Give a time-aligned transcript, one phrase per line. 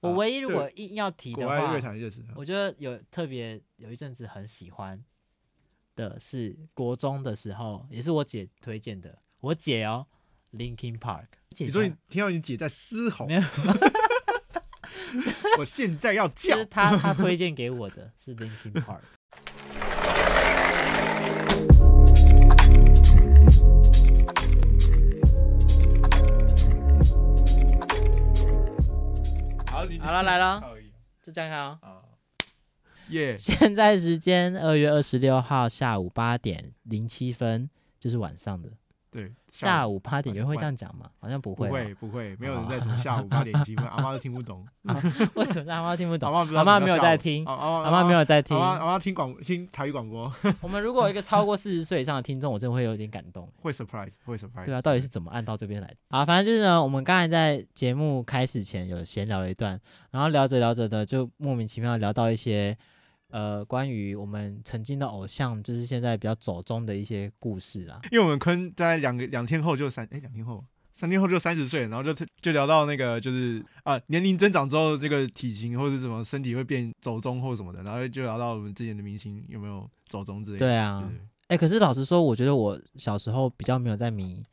[0.00, 5.02] 我唯一如果硬要提的话，国外乐坛热词，我觉得有特别有一阵子很喜欢
[5.94, 9.18] 的是国中的时候，也是我姐推荐的。
[9.40, 10.06] 我姐哦
[10.52, 11.26] ，Linkin Park。
[11.58, 13.26] 你说你听到你姐在嘶吼？
[13.26, 13.42] 没有。
[15.58, 16.56] 我现在要叫。
[16.56, 19.00] 是她她推荐给我的是 Linkin Park。
[30.00, 30.62] 好了， 来了，
[31.22, 32.02] 就这样看哦。
[33.08, 33.36] 耶！
[33.36, 38.70] 现在时间二月二十六号下午八点零七分，就是晚上的。
[39.12, 41.10] 对，下午八点有人会这样讲吗？
[41.18, 44.64] 好像不会，不会，不会，没有人在什么下午八点零七分，阿妈都听不懂。
[45.34, 46.32] 为什么阿妈听不懂？
[46.32, 50.32] 阿妈没有在听，阿妈没有在听，阿妈听广听台语广播。
[50.62, 54.66] 我们如果有一个超过四十岁以上的听众，我真的会有点感动，会 surprise，会 surprise。
[54.66, 55.96] 对啊，到底是怎么按到这边来的？
[56.10, 59.80] 啊，反正就是呢，我们刚才在节目开始前有闲聊了一段，
[60.12, 62.78] 然后聊着聊着的，就莫名其妙聊到一些。
[63.30, 68.00] 呃，关于我们曾经的偶像，就是现在比较走中的一些故事啦。
[68.10, 80.66] 因为我们坤在两个两天后就三，哎，两天后，三天后就三十岁，然后就就聊到那个就是啊，年龄增长之后，这个体型或者什么身体会变走中或什么的，然后就聊到我们之前的明星有没有走中之类的。
[80.66, 81.10] 对啊，
[81.48, 84.44] 哎，可是老实说，我觉得我小时候比较没有在迷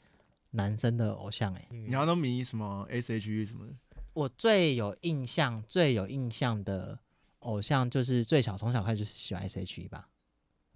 [0.51, 3.73] 男生的偶像，哎，你要都迷什么 S.H.E 什么的？
[4.13, 6.99] 我最有印象，最有印象的。
[7.47, 10.09] 偶像就是最小，从小开始就是喜欢 S.H.E 吧。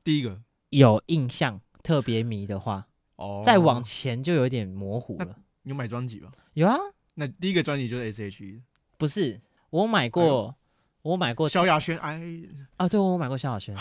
[0.03, 5.37] 第一个有印象特别迷的话， 哦，再往前就有点模糊了。
[5.63, 6.31] 你有买专辑吧？
[6.53, 6.77] 有啊。
[7.15, 8.63] 那第一个专辑就是 S.H.E。
[8.97, 10.55] 不是，我买过，
[11.01, 11.97] 我买过萧亚轩。
[11.99, 12.21] 哎，
[12.77, 13.75] 啊，对，我买过萧亚轩。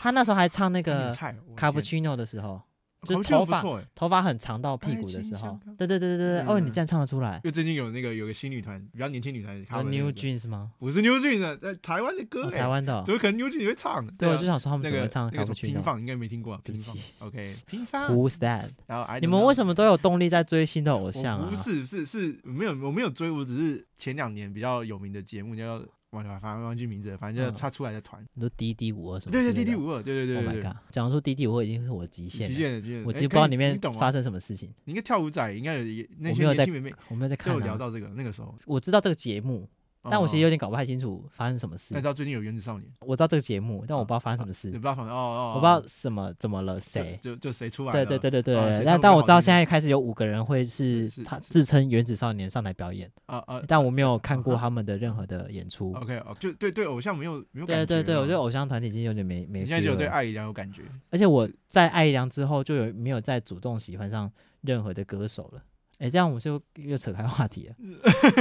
[0.00, 1.12] 他那时候还唱那个
[1.54, 2.60] 《卡布奇诺》的时候。
[3.04, 3.62] 就头发
[3.94, 7.34] 头发很长到屁股的时候，对对对对对哦，你这样唱得出来？
[7.36, 10.72] 因为最近有那个有个新女团，比较年轻女团，New Jeans 吗？
[10.78, 14.04] 不是 New Jeans，在台湾的歌，台湾的，怎么可能 New Jeans 会唱？
[14.16, 15.30] 对，我就想说他们怎么唱？
[15.32, 18.12] 那个平放应该没听过，平放，OK，平放。
[18.12, 18.70] Who's that？
[18.86, 21.48] 然后你们为什么都有动力在追新的偶像啊？
[21.48, 25.80] 不是，是是，没有，我没有追，我只是前两年比较有名的节目叫。
[26.10, 29.32] 忘记反正忘记名字，反正就他出来的团，你说 D D 五二什么？
[29.32, 30.36] 对对 D D 五二，对对对。
[30.36, 30.76] Oh my god！
[30.90, 33.04] 讲说 D D 五二已经是我极限，极限的极限。
[33.04, 34.72] 我其实不知道里面发生什么事情。
[34.84, 37.52] 你应该跳舞仔应该有那些年轻妹妹，我没有在看。
[37.52, 39.68] 有聊到这个那个时候，我知道这个节目。
[40.10, 41.94] 但我其实有点搞不太清楚发生什么事。
[41.94, 42.90] 你知道最近有原子少年？
[43.00, 44.68] 我知道这个节目，但我不知道发生什么事。
[44.68, 47.92] 你不知道发生哦哦，我不知道什么怎么了，谁就就谁出来？
[47.92, 48.82] 对对对对对。
[48.84, 53.62] 但但我知道现在开始有五个人会是他自称原子少年上台表演啊啊！
[53.66, 55.92] 但我没有看过他们的任何的演出。
[55.94, 57.86] OK 哦，就对对偶像没有没有感觉。
[57.86, 59.60] 对对对，我对偶像团体已经有点没没。
[59.60, 60.82] 你现在就对艾怡良有感觉？
[61.10, 64.30] 而且我在爱姨良之后就有没有再主动喜欢上
[64.62, 65.62] 任何的歌手了？
[65.98, 67.74] 哎，这样我们就又扯开话题了。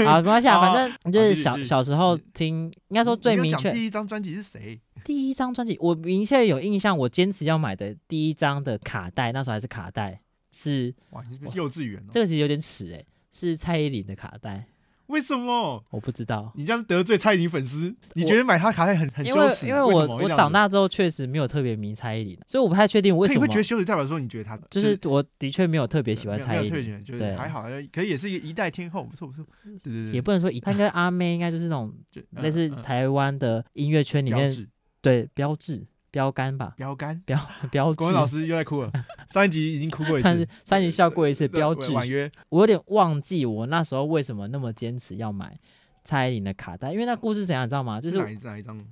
[0.05, 3.71] 好，没关系啊， 反正就是小小时候听，应该说最明确。
[3.71, 4.79] 第一张专辑是谁？
[5.03, 12.03] 第一张专辑我明确有印象，我坚持要买的第一张的卡带，那时候还是卡带，是哇，你是不是幼稚园？
[12.11, 14.67] 这个其实有点耻哎，是蔡依林的卡带。
[15.07, 15.83] 为什么？
[15.89, 16.51] 我不知道。
[16.55, 19.67] 你这样得罪蔡依林粉丝，你觉得买她卡带很很羞耻？
[19.67, 23.39] 因为我我长大之后确实没有特别迷蔡依林，所以我不太确定为什么。
[23.39, 29.45] 你会觉得羞耻，代表说你觉得她就是我的确没有特别喜欢蔡依林，对，还好，可以也是一个一代天后，不错不错。
[29.63, 31.93] 对对对，也不能说一，他跟阿妹应该就是那种
[32.31, 34.67] 类似台湾的音乐圈里面
[35.01, 35.87] 对标志。
[36.17, 37.39] 标杆吧，标杆，标
[37.69, 37.97] 标志。
[37.97, 38.91] 国文老师又在哭了，
[39.29, 41.47] 上一集已经哭过一次，上一集笑过一次。
[41.47, 42.31] 标志，婉约。
[42.49, 45.55] 我有点忘记我那时候为什么那么坚持要买
[46.03, 48.01] 蔡依林的卡带，因为那故事怎样，你知道吗？
[48.01, 48.83] 就是哪一张？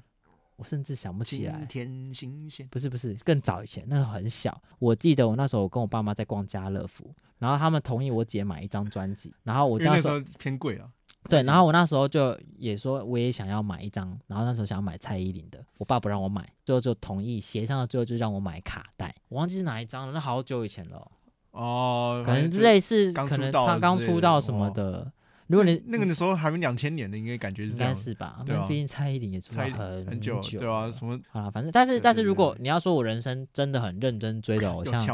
[0.58, 1.66] 我甚至想不起来。
[1.68, 2.68] 天新鲜。
[2.70, 4.62] 不是不是，更早以前，那时候很小。
[4.78, 10.88] 我记得我那时候我跟我爸妈在逛家乐福，然后他们同意我姐买一张专辑，然后我那时候偏贵了。
[11.30, 21.12] 对，然后我那时候就也说我也想要买一张，然后那时候想要买蔡依林的，我爸不让我买，最后就同意协商了，最后就让我买卡带，我忘记是哪一张了，那好久以前了。
[21.52, 25.12] 哦，可能类似，可能他刚出道什么的。
[25.48, 28.42] 如果你那个的时候还没两千年的，应该感觉是这样，应该是吧？
[28.46, 35.06] 对，毕竟蔡依林也出道很很久，对啊，什么啊，反正但是但是如果你要说我人生真的很认真追的 偶像，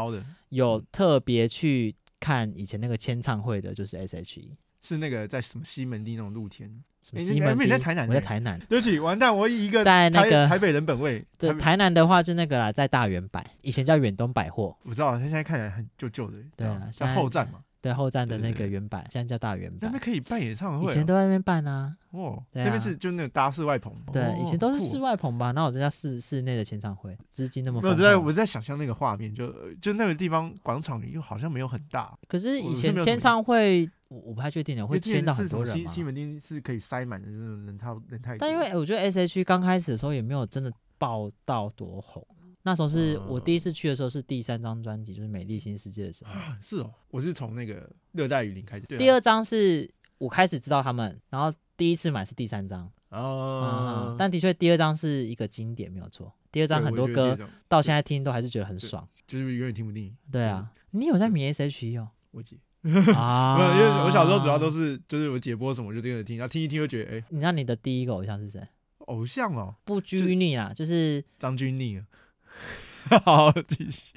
[0.50, 4.58] 有特别去看以前那个签唱会的，就是 S.H.E。
[4.82, 6.70] 是那个在什么西门町那种露天？
[7.02, 7.70] 什么西门町？
[7.70, 8.60] 在台南，我在台南。
[8.70, 9.36] 对不起，完蛋！
[9.36, 11.26] 我以一个在那个台北人本位。
[11.38, 14.76] 对，台南的话就那个啦，在大远百，以前叫远东百货。
[14.84, 16.38] 我知道，他现在看起来很旧旧的。
[16.56, 17.60] 对啊，像后站嘛。
[17.82, 19.80] 对后站的那个原版，现在叫大原版。
[19.82, 21.98] 那边可以办演唱会，以前都在那边办啊。
[22.12, 23.92] 哦，那边是就那个搭室外棚。
[24.14, 25.52] 对，以前都是室外棚吧？
[25.52, 27.82] 那我这家室室内的签唱会，资金那么……
[27.82, 29.52] 我在我在想象那个画面，就
[29.82, 32.16] 就那个地方广场又好像没有很大。
[32.28, 35.92] 可是以前签唱会，我我不太确定的，会签到很多人吗？
[35.92, 38.38] 西门町是可以塞满的，人太人太多。
[38.40, 42.24] 但因为我觉得 S.H.E 刚开始的时候也没有真的爆到多红。
[42.64, 46.32] 那时候是我第一次去的时候，是第三张专辑，就是《美丽新世界》的时候。
[46.62, 47.82] 是哦，我是从那个
[48.12, 48.86] 《热带雨林》开始。
[48.86, 52.92] 第二张是我开始知道他们，然后第一次买是第三张。
[53.10, 54.16] 哦。
[54.18, 56.32] 但的确，第二张是一个经典，没有错。
[56.52, 57.38] 第二张很多歌
[57.68, 60.14] 到现在听都还是觉得很爽，就是永远听不腻。
[60.32, 62.10] 对啊，你有在迷 S.H.E 哦？
[62.32, 62.58] 我姐
[63.16, 67.24] 啊，没有，因为我小时候主要都是就是我姐播什么我就跟着听，然后听一听就觉得哎。
[67.30, 68.62] 你知道你的第一个偶像是谁？
[69.08, 72.04] 偶像哦，不拘泥啊，就是张钧甯。
[73.26, 74.14] 好，继续，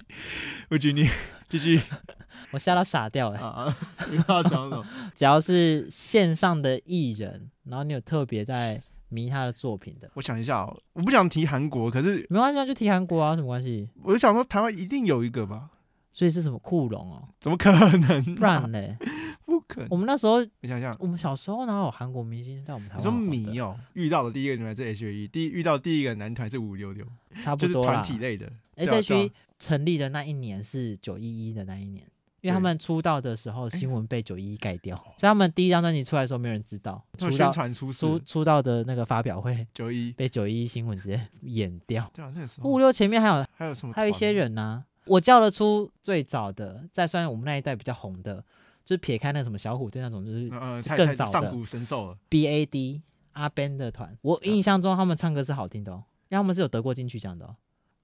[0.69, 1.09] 不举你，
[1.49, 1.81] 继续。
[2.53, 3.41] 我吓到傻掉哎！
[3.41, 3.77] 啊，
[4.11, 4.87] 你要讲什么？
[5.15, 13.89] 只要是线上的艺人，然后你有特别在迷他的作品的，我想一下哦，我不想提韩国，可是没关系，就提韩国啊，什么关系？
[14.03, 15.71] 我就想说台湾一定有一个吧。
[16.15, 17.29] 所以是什么酷龙哦？
[17.41, 18.23] 怎么可能？
[18.37, 18.97] 不然呢？
[19.45, 19.89] 不可能。
[19.91, 23.01] 我们那时候，你想想，我们小时候哪有韩国明星在我们台湾？
[23.01, 27.05] 你说迷哦，遇到的第一个女团是 H.E，第遇到第一个男团是五六六，
[27.43, 28.49] 差不多就是团体类的。
[28.77, 32.07] H.E 成立的那一年是九一一的那一年，
[32.43, 37.05] 因为他们出道的时候新闻被九一一盖掉，所以他们第一张专辑出来的时候没有人知道。
[37.19, 42.09] 宣传出出出道的那个发表会，九一被九一一新闻直接掩掉。
[42.15, 43.93] 对啊，那时候五六前面还有还有什么？
[43.93, 44.85] 还有一些人呢。
[45.06, 48.43] 我叫得出最早的，再算我们那一代比较红的，
[48.85, 50.49] 就是撇开那什么小虎队那种，就是
[50.97, 52.19] 更早的上古神兽了。
[52.29, 53.03] B A D
[53.33, 57.56] 阿 Ben 的团，我印象中他们唱歌是好听的哦，因为他们是有得过金曲奖的哦，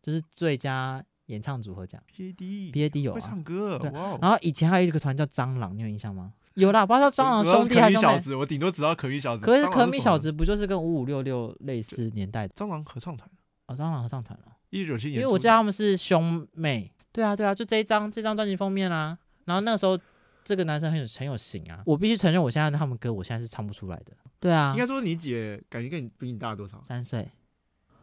[0.02, 2.02] 就是最佳演唱组合奖。
[2.14, 3.90] B A D B A D 有会唱歌，对。
[4.20, 6.32] 然后以前还有一个团叫蟑螂，你有印象吗？
[6.54, 9.44] 有啦，不知道蟑螂兄弟还是小子，我顶多知道可米小子。
[9.44, 12.54] 可是可米小子不就是跟五五六六类似年代的？
[12.54, 13.30] 蟑螂合唱团
[13.66, 14.50] 哦，蟑螂合唱团哦。
[14.70, 19.18] 一九九七年，因为我知道他们是兄妹，对啊对啊，就这一张这张专辑封面啊。
[19.44, 19.98] 然后那个时候
[20.44, 24.12] 这个男生很有很有型啊，我必须承认，我现在他们歌我现在是唱不出来的。
[24.38, 26.82] 对啊，应该说你姐感觉跟你比你大多少？
[26.86, 27.28] 三岁。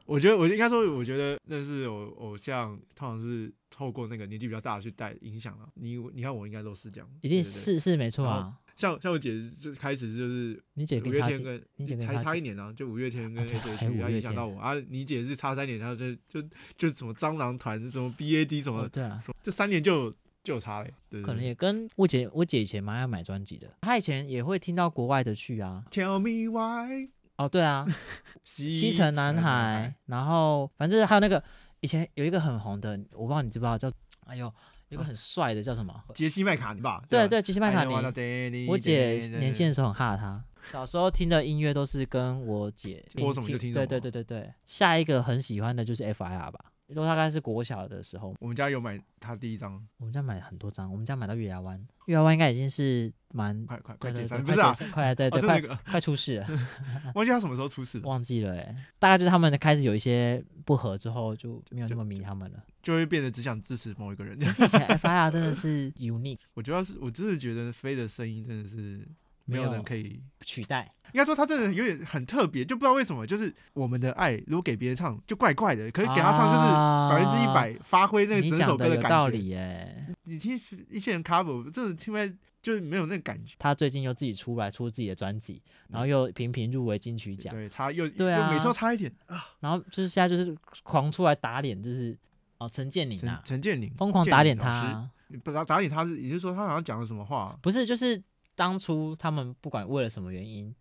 [0.06, 5.68] 我觉得我应该说，我觉得那是我偶像，通常是透过那个年纪比较大的去带影响了。
[5.74, 8.54] 你你看我应该都是这样，一定是是没错啊。
[8.78, 14.76] 像像我姐就开始就是你姐五月天跟你姐才差一年啊，就五月天跟 S.H.E，她影响到我啊。
[14.88, 16.48] 你姐是差三年，然后就就
[16.78, 20.12] 就什么蟑螂团什么 B.A.D 什么，哦、对啊，这三年就
[20.44, 20.94] 就有差嘞。
[21.10, 25.84] 对对对，可能也跟我姐，我姐以前蛮爱买专辑的，她以前也会听到国外的去啊。
[25.90, 27.10] Tell me why？
[27.38, 27.84] 哦，对啊，
[28.46, 31.44] 西城男孩，然后反正还有那个
[31.80, 33.92] 以前有一个很红的，我不知道你知不知道叫，
[34.28, 34.54] 哎呦。
[34.90, 35.94] 一个很帅的叫什么？
[36.14, 37.04] 杰西麦卡尼吧？
[37.10, 38.68] 对对，杰西麦卡尼。
[38.68, 43.86] 我姐年轻的时候很哈他，小时候听的音乐都是跟我姐播什么就听什么。
[43.86, 46.60] 对对对对对，下一个很喜欢的就是 FIR 吧，
[46.94, 48.36] 都大概是国小的时候。
[48.40, 54.76] 我们家有买他第一张，我们家买很多张，我们家买到月牙湾，月牙湾应该已经是蛮快快快解散，不 是啊？
[54.92, 56.48] 快对对快快出事了，
[57.16, 62.64] 忘记他什么时候出事，忘记了哎，大概就是他们开始有一些不合之后，就没有那么迷他们了。
[62.82, 64.40] 就会变得只想支持某一个人。
[64.40, 69.06] 之前 FIR 真的是 unique，我主要是我真的觉得飞的声音真的是
[69.48, 70.94] 没有人可以取代。
[71.14, 76.68] 应该说他真的有点很特别，就不知道为什么，就是我们的爱如果给别人唱就怪怪的，可是给他唱就是
[77.10, 79.10] 百分之一百发挥那个整首歌的感觉。
[79.10, 80.54] 道理耶，你听
[80.90, 83.56] 一些人 cover，真的听来就是没有那个感觉。
[83.58, 89.46] 他最近又自己出来出自己的专辑，然后又频频入围金曲奖，对，差又对啊，每次都差一点啊。
[89.62, 92.18] 然后就是现在就是狂出来打脸，就是。
[92.60, 95.08] 哦，陈建宁啊，陈建宁疯狂打脸他，
[95.44, 97.56] 不打打脸他是，也就是说他好像讲了什么话？
[97.62, 98.20] 不是，就是
[98.58, 100.76] 当初他们不管为了什么原因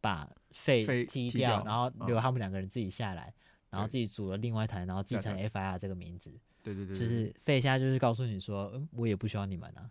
[0.00, 3.32] 把费踢掉，然后留他们两个人自己下来，
[3.70, 6.30] 然后自己组了另外一台，然后继承 FIR 这个名字。
[6.62, 9.88] 对对对，就是费现在就是告诉你说，嗯，我也不需要你们啊，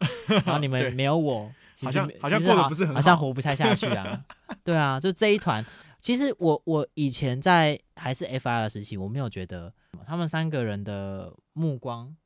[0.44, 1.52] 然后你们没有我，
[1.82, 4.24] 好像好像过得不是很好，好像活不太下去啊。
[4.62, 5.64] 对啊，就这一团，
[5.98, 9.74] 其实我我以前在还是 FIR 的时期，我没有觉得。
[10.06, 12.16] 他们三个人的目光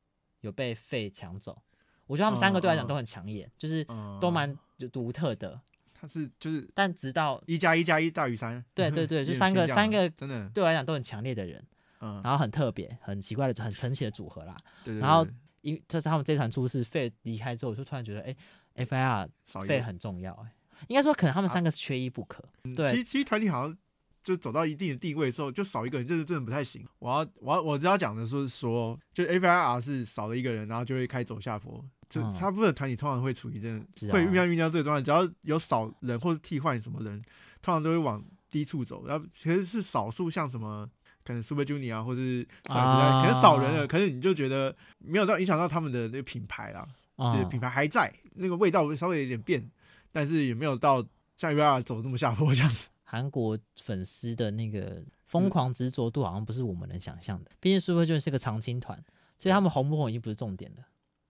[0.41, 1.61] 有被费抢走，
[2.06, 3.84] 我觉得他们三个对来讲都很抢眼，就是
[4.20, 4.56] 都蛮
[4.92, 5.61] 独特的。
[5.92, 11.64] 他是就是，但直到一加一加一大于三，对对对，就 三个三个真的对我来讲都很强烈的人，
[11.99, 14.54] 然后很特别、很奇怪的、很神奇的组合啦。
[15.00, 15.26] 然后
[15.62, 19.28] 因这是他们这团出事，费离开之后，我就突然觉得，哎，FIR
[19.66, 20.52] 费很重要，哎，
[20.88, 22.44] 应该说可能他们三个是缺一不可。
[22.76, 23.76] 对，其实其实团体好像。
[24.25, 26.82] 就走到一定的地位的时候，就少一个人，就是真的不太行。
[26.99, 31.84] 我要，我要，我只要讲的说是说，就 FIR 是少了一个人，然后就会开走下坡。
[32.08, 35.02] 就大部分的团体通常会处于这样，嗯、会酝酿酝酿这个状态。
[35.02, 37.23] 只要有少人或者替换什么人，
[37.61, 39.06] 通常都会往低处走。
[39.06, 40.88] 然后其实是少数像什么
[41.25, 46.87] 可能 Super Junior 啊，或者是少时代，可能少人了，可是你就觉得没有到影响到他们的那个品牌啦。
[47.16, 49.70] 对，嗯、品牌还在，那个味道稍微有点变，
[50.11, 51.04] 但是也没有到
[51.37, 52.88] 像 U R 走那么下坡这样子。
[53.02, 57.50] 韩国粉丝的那个疯狂执着度好像不是我们能想象的。
[57.61, 59.00] 毕竟 Super Junior 是个常青团，
[59.38, 60.82] 所以他们红不红已经不是重点了。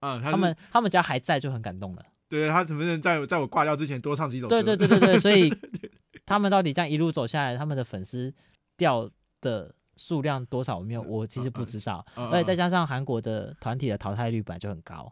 [0.05, 2.05] 嗯，他，他们他们家还在就很感动了。
[2.27, 4.61] 对，他怎么能在在我挂掉之前多唱几首歌？
[4.61, 5.53] 对对对对对， 所以
[6.25, 8.33] 他们到底这样一路走下来，他们的粉丝
[8.77, 9.09] 掉
[9.41, 10.77] 的数量多少？
[10.77, 12.05] 我没有，我其实不知道。
[12.15, 15.11] 嗯嗯嗯、而且再加上韩国的团体的淘汰率本来就很高。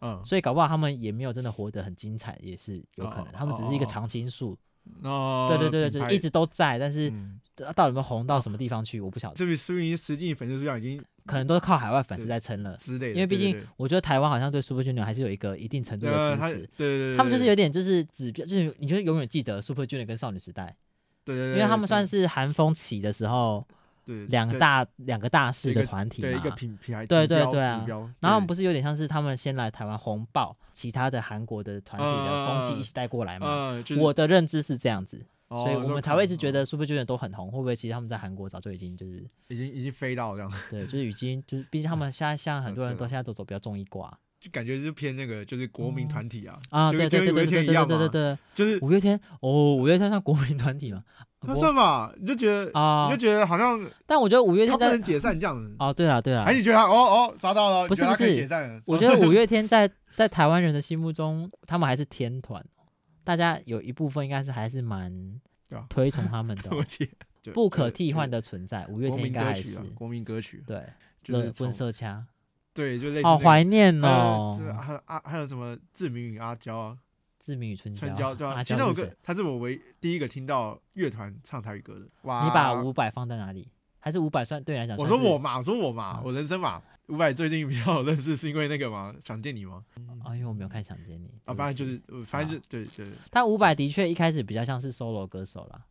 [0.00, 3.24] 嗯，所以搞不好他们也没有真的活得很精彩，也是有可能。
[3.26, 4.56] 哦、他们只是一个常青树。
[5.02, 7.12] 哦，对对对对，就是一直都在，但是
[7.74, 9.34] 到底有没有红到什么地方去，我不晓得。
[9.34, 13.14] 这边说明实际粉丝数量已经可能都是靠海外粉丝在撑了之类的。
[13.14, 16.54] 因为毕竟我觉得台湾好像对 Super Junior 还是有一个一定程度的支持。
[16.76, 20.74] 对对对，他们就是有点就是指标，就是你就永远记得 Super Junior 跟少女时代。
[21.24, 23.64] 对对对，因为他们算是韩风起的时候。
[24.28, 27.84] 两个大两个大势的团体嘛，对一个品牌，对对对啊。
[28.20, 33.74] 然后我们不是有点像是他们先来台湾红爆，其他的韩国的团体的风气一起带过来嘛？
[33.98, 37.50] 我的认知是这样子，所以我们才会一直觉得 Super Junior 都很红。
[37.50, 40.52] 会不会其实他们在韩国早就已经就是已经已经飞到这样？
[40.70, 51.02] 对，就是已经就是，毕竟他们现在像很多人都现在都走比较综艺挂，就感觉是偏那个就是国民团体啊啊，对对对对对对对对，就是五月天哦，五月天算国民团体嘛。
[51.40, 58.48] 那算吧，你就觉得啊，你就觉得好像，但我觉得五月天在解散这样子哦，对啊对啊，哎，你觉得哦哦抓到了，不是不是，
[58.86, 62.60] 我觉得五月天在在台湾人的心目中，他们还是天团，
[63.28, 65.38] 大家有一部分应该是还是蛮
[65.90, 66.70] 推崇他们的，
[67.52, 68.86] 不可替换的存在。
[68.86, 70.82] 五月天应该还是国民歌曲，对，
[71.26, 72.24] 乐观色掐，
[72.72, 76.98] 对，就类似，好怀念哦，还还还有什么志明与阿娇啊。
[77.38, 82.06] 志明与春娇，春娇对啊，其实那首歌他是我唯第一个听到乐团唱台语歌的。
[82.22, 82.46] 哇！
[82.46, 83.68] 你把五百放在哪里？
[83.98, 84.96] 还是五百算对你来讲？
[84.96, 86.82] 我说我嘛，我说我嘛，我人生嘛。
[87.08, 89.84] 伍佰最近比较有认识，是因为那个嘛， 想见你吗？
[90.24, 93.06] 啊，因为我没有看想见你啊，反正就是，反正就对对。
[93.30, 95.84] 但伍佰的确一开始比较像是 solo 歌手啦。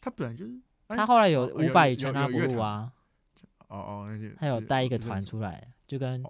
[0.00, 0.52] 他本来就是，
[0.88, 2.92] 他后来有伍佰与全他不入啊。
[3.68, 6.22] 哦哦，他有带一个团出来，就跟。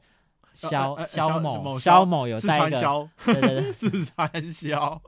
[0.54, 5.02] 肖肖某肖某有带一个，对对对， 四川肖，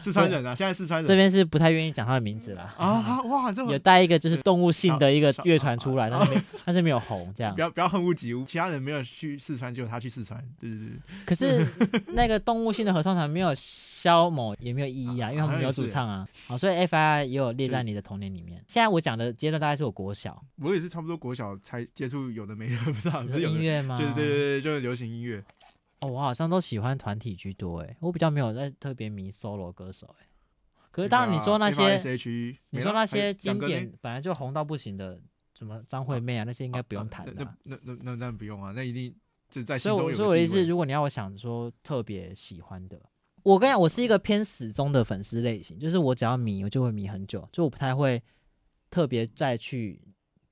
[0.00, 10.90] 四川人啊，现在四川人这边是不太愿意讲他的名字了啊哇，这有带一个就是动物性的一个乐团出来，但是没但是没有红这样，不要不要恨屋及乌，其他人没有去四川，就他去四川，对对对。
[11.24, 11.66] 可是
[12.08, 18.62] 那个动物性的合唱团没有肖某也没有意义啊，因为他们没有主唱啊，好，所以 FIR 也有列在你的童年里面。
[18.66, 23.96] 现在我讲的阶段大概是我国小，我也是差不多国小才接触有的没的，不知道是音乐吗？
[23.96, 24.53] 对对对。
[24.60, 25.44] 就是流行音乐
[26.00, 30.26] 哦，我好像都喜欢团体居多哎，我比较没有在特别迷 solo 歌手哎。
[30.90, 31.96] 可是当然你说那些，
[32.70, 35.20] 你说那些经典本来就红到不行的，
[35.54, 37.32] 什么张惠妹啊那些应该不用谈的。
[37.64, 39.12] 那那那那不用啊，那一定
[39.50, 39.76] 就在。
[39.76, 43.00] 所以我所以我的意思，如果你要我想说特别喜欢的，
[43.42, 48.22] 我跟你讲，我是一个偏死忠的粉丝类型，就是我只要迷，我就会迷很久，就我不太会
[48.88, 50.00] 特别再去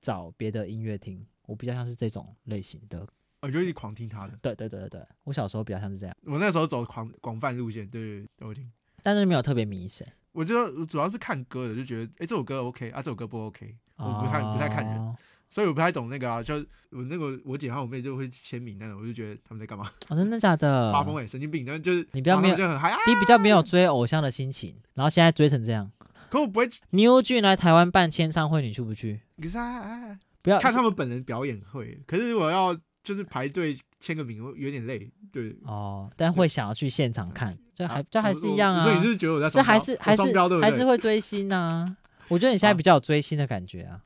[0.00, 3.06] 找别的音乐听，我比较像是这种类型的。
[3.42, 6.16] 我就一直狂听他的，对对对对对，我小时候比较像是这样。
[6.24, 8.70] 我那时候走广广泛路线，对对对，都会听，
[9.02, 10.06] 但是没有特别迷谁。
[10.30, 15.16] 我就主要是看歌的，就觉得哎、欸、这首歌 OK 啊，这首歌不 OK，我不看、哦、不太看人，
[15.50, 16.40] 所以我不太懂那个啊。
[16.40, 16.54] 就
[16.90, 19.90] 我那个我姐和我妹就会签名那种，我就觉得他们在干嘛？
[20.08, 20.92] 哦，真的假的？
[20.92, 21.66] 发疯哎，神经病！
[21.66, 25.90] 但就是你比较没有，你比较没有追偶像的心情，然后现在追成这样。
[26.30, 26.70] 可我不会。
[26.90, 29.20] 牛俊来台湾办签唱会，你去不去？
[29.42, 32.00] 可是啊，不要看他们本人表演会。
[32.06, 32.78] 可是我要。
[33.02, 38.82] 就是排队签个名有点累，对哦，但会想要去现场看，这还这还是一样啊。
[38.84, 40.22] 所以你是觉得我在这还是还是
[40.60, 41.96] 还是会追星呐？
[42.28, 44.00] 我觉得你现在比较有追星的感觉啊，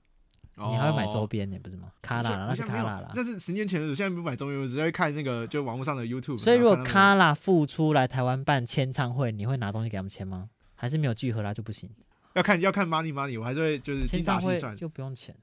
[0.57, 1.89] 你还会买周边呢，不是吗？
[2.01, 6.39] 卡拉那是卡拉啦，那是十年前的，现在不买周边，我只会看那个就网络上的 YouTube。
[6.39, 10.49] 所以如果卡拉复出来台湾办签唱会，你会拿东西给他们签吗？
[10.75, 11.89] 还是没有聚合啦就不行？
[12.35, 15.35] 要看要看 money money，我还是会就是签唱会就不用钱。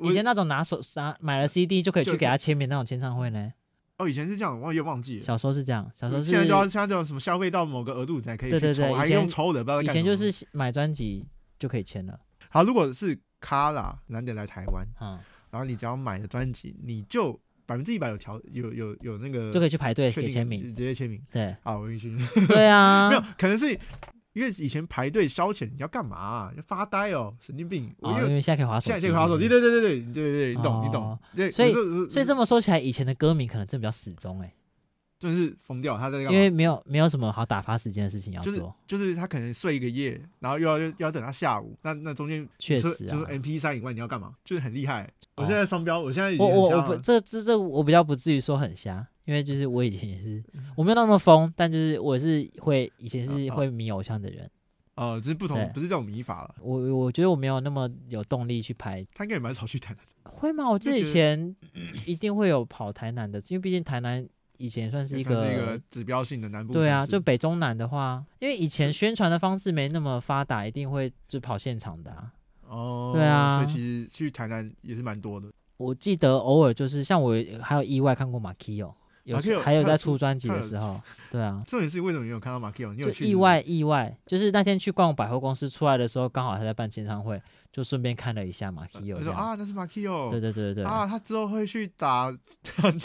[0.00, 3.52] 以前那种拿手拿买了 CD 就可以去给他签名那种签唱会呢？
[3.98, 5.22] 哦，以前是这样，我也忘记了。
[5.22, 9.82] 小时候是这样，小时候是现在都要现在这种什么消费到某个额度才可以去抽，对对对，还用抽的，不知道。
[9.82, 11.26] 以前就是买专辑
[11.58, 12.18] 就可以签了。
[12.48, 15.18] 好，如果是 Kara 难得来台湾，嗯，
[15.50, 21.22] 然后你只要买的专辑，你就百分之一百有条有有有那个就可以去排队给签名，直接签名。
[21.30, 22.16] 对，好，我允许。
[22.48, 23.78] 对啊， 没有，可能是。
[24.32, 26.52] 因为以前排队消遣，你要干嘛、啊？
[26.56, 27.94] 要发呆哦，神经病！
[28.00, 31.18] 哦，因为现在可以滑手机，现在可以滑手机，对对对对对对对，你懂你懂。
[31.50, 31.72] 所以
[32.08, 34.52] 所以这么说起来，以前的歌迷可能真的比较死忠哎。
[35.22, 35.96] 真的是疯掉。
[35.96, 36.32] 他在干嘛？
[36.32, 44.34] 因为没有没有什么好打发时间的事情要做，就是就是他可能睡一个夜，然后又要又要等他下午，那那中间确实啊，除了 M P 三以外，你要干嘛？
[44.44, 45.08] 就是很厉害。
[45.36, 50.42] 我现在双标，我现在已经我我我不这这这我比较不至于说很瞎，因为就是我以前也是
[50.76, 54.50] 我没有那么疯，但就是我是会以前是会迷偶像的人。
[54.94, 56.54] 哦，只是不同，不是这种迷法了。
[56.60, 59.04] 我我觉得我没有那么有动力去拍。
[59.14, 59.96] 他应该也蛮少去台。
[60.24, 60.68] 会吗？
[60.68, 61.56] 我记得以前
[62.04, 64.26] 一定会有跑台南的，因为毕竟台南
[64.62, 66.72] 以前算是一个，是一个指标性的南部。
[66.72, 72.32] 对啊，就北中南的话，因为以前宣传的方式没那么发达，一定会就跑现场的啊。
[72.68, 75.48] 哦，对啊，所以其实去台南也是蛮多的。
[75.78, 78.94] 我记得偶尔就是像我还有意外看过马 key 哦。
[79.24, 81.00] 有还有在出专辑的时候，
[81.30, 81.62] 对啊。
[81.66, 82.92] 重点是为什么你有看到马 Kio？
[82.92, 83.24] 你有去？
[83.24, 87.40] 意外意外，就是那天去逛百货公司出来的时候，刚好他在办签唱会，
[87.72, 89.18] 就顺便看了一下马 Kio。
[89.18, 90.30] 他说啊，那是马 Kio。
[90.30, 92.36] 对对对对啊，他之后会去打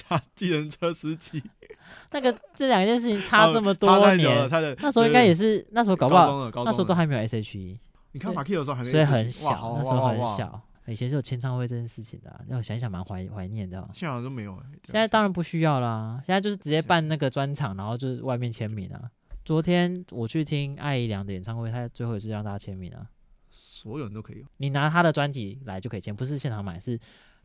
[0.10, 1.44] 打计程车司机。
[2.12, 7.78] 那个这两件事情差这么多年，他的那时候应该也是那时候搞不好，那时候都还没有 SHE。
[8.14, 10.62] 你看马 Kio 的时候还没，所以很小，那时候很小。
[10.88, 13.88] 以前是有签唱会这件事情的，啊，让我想一想蛮怀怀念的。
[13.94, 19.12] 现在都没有，欸，现在当然不需要啦，现在就是直接办那个专场，然后就是外面签名啊。
[19.44, 23.08] 昨天我去听艾怡良的演唱会，他最后也是让大家签名啊。
[23.50, 26.98] 所有人都可以，你拿他的专辑来就可以签，不是现场买，是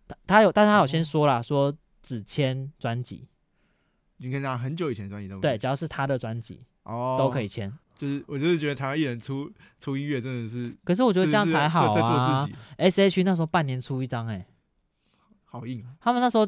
[0.07, 3.29] 他他有，但是他有先说啦，说只签专辑。
[4.17, 7.73] 你可以拿很久以前专辑都对，只要是他的专辑哦都可以签。
[8.03, 12.49] 就是我就是觉得台湾艺人出出音乐真的是，可是我觉得这样才好啊。
[12.77, 14.45] S H 那时候半年出一张，哎，
[15.45, 15.95] 好硬啊。
[16.01, 16.45] 他们那时候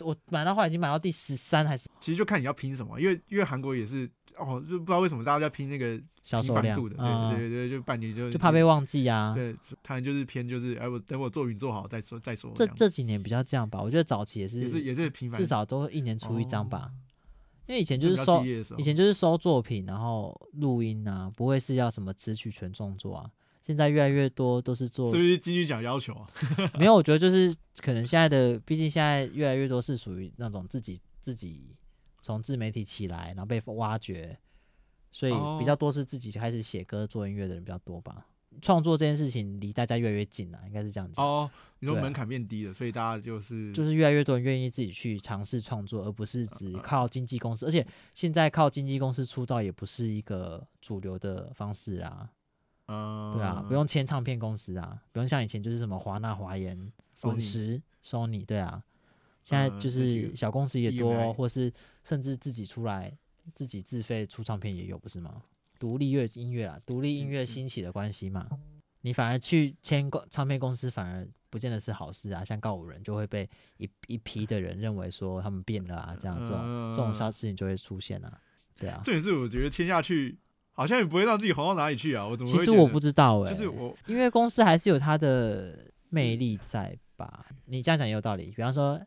[0.00, 1.86] 我买到话已经买到第十三还是？
[2.00, 9.34] 其实就看你要拼什么，因为因为韩国也是哦，就不知道为什么大家要拼那个销售量的，对对对，就半年就就怕被忘记啊。
[9.34, 12.50] 对，他就是偏就是哎我等我作品做好再说再说。
[12.54, 16.90] 这这几年比较这样吧，我觉得早期也是也是也是频繁，至少都一年出一张吧。
[17.66, 18.44] 因为以前就是收，
[18.78, 23.30] 以前就是收作品，然后录音啊，不会是要什么词曲全创作啊。
[23.60, 26.26] 现在越来越多都是做，是不是金曲奖要求啊？
[26.78, 31.74] 没有，我觉得就是可能现在的，毕竟现在越来越多是属于那种自己自己
[32.22, 34.38] 从自媒体起来，然后被挖掘，
[35.10, 38.28] 所以比较多是自己开始写歌做音乐的人比较多吧。
[38.60, 41.20] 创作这件事情离大家越来越近了，应该是这样子。
[41.20, 47.66] 哦，你说门槛变低了，所以大家就是就是越来越多人愿意自己去尝试创作，而不是只靠经纪公司。
[47.66, 52.30] 而且现在靠经纪公司出道也不是一个主流的方式啊。
[52.88, 58.82] 嗯，对啊，不用签唱片公司啊，不用像以前就是什么华纳、华研、滚石、Sony，对啊。
[59.42, 63.16] 现在就是小公司也多，或是甚至自己出来
[63.54, 65.42] 自己自费出唱片也有，不是吗？
[65.78, 68.48] 独立乐音乐啊，独立音乐兴起的关系嘛，
[69.02, 72.44] 你反而去签公唱片公司，反而不见得是好事啊。
[72.44, 78.40] 像告五人就会被一一批的人认为说他们变了啊，这样这种这种小事情就会出现啊。
[78.78, 80.38] 对啊，这也是我觉得签下去
[80.72, 82.26] 好像也不会让自己红到哪里去啊。
[82.26, 87.46] 我怎么其实我不知道哎、欸，就是我音乐公司还是有它的魅力在吧？
[87.66, 88.46] 你这样讲也有道理。
[88.46, 89.00] 比方说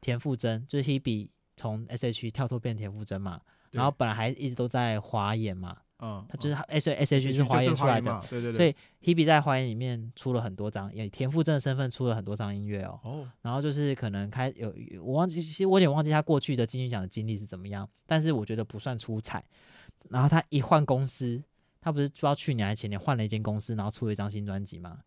[0.00, 3.40] 田馥甄，就是 Hebe 从 S.H.E 跳脱变田馥甄嘛，
[3.72, 5.76] 然后本来还一直都在华研嘛。
[5.98, 13.00] 嗯，他就是 S S H 是华研出来的，对对对，所以 Hebe 在华研里面出了很多张，以田馥甄的身份出了很多张音乐哦。
[13.02, 19.42] 哦，然后就是可能开有我忘记，其实我有点忘记他过去的金曲奖的经历是怎么样，但是我觉得不算出彩。
[20.10, 21.42] 然后他一换公司，
[21.80, 24.98] 他不是不知道去年还是前年换了一间公司，然后出了一张新专辑嘛？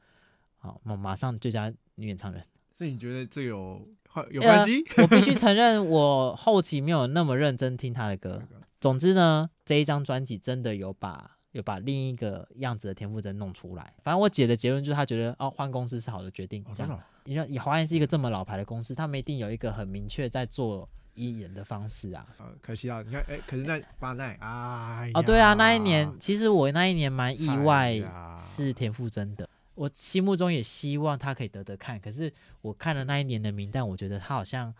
[0.57, 2.43] 好，马马上最佳女演唱人。
[2.73, 3.87] 所以你觉得这有
[4.31, 4.83] 有关系？
[4.95, 8.41] 呃，我必须承认，我后期没有那么认真听他的歌。
[8.79, 13.93] 总之呢，这一张专辑真的有把有把另一个样子的田馥甄弄出来。
[14.03, 16.63] 反正我姐的结论就是，她觉得哦，换公司是好的决定。
[16.75, 22.25] 这样，你说以华研是一个这么老牌的公司，他们一定有一个很明确在做艺人的方式啊。
[22.37, 27.99] 呃，可惜啊，你看，哎、欸，可是那巴奈啊，哦，对啊，那一年其实我那一年蛮意外，
[28.39, 29.49] 是田馥甄的。
[29.75, 34.73] 我心目中也希望他可以得得看，可是我看了那一年的名单，我觉得他好像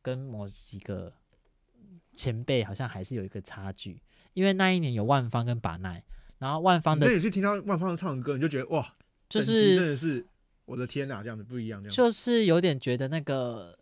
[0.00, 1.12] 跟某几个。
[2.14, 4.00] 前辈好像还是有一个差距，
[4.34, 6.02] 因为那一年有万芳跟把奈，
[6.38, 8.94] 然后万芳的，你去听他万芳唱的歌，你就觉得哇，
[9.28, 10.24] 就是真的是
[10.66, 11.94] 我的天哪，这样子不一样，这样。
[11.94, 13.78] 就是有点觉得那个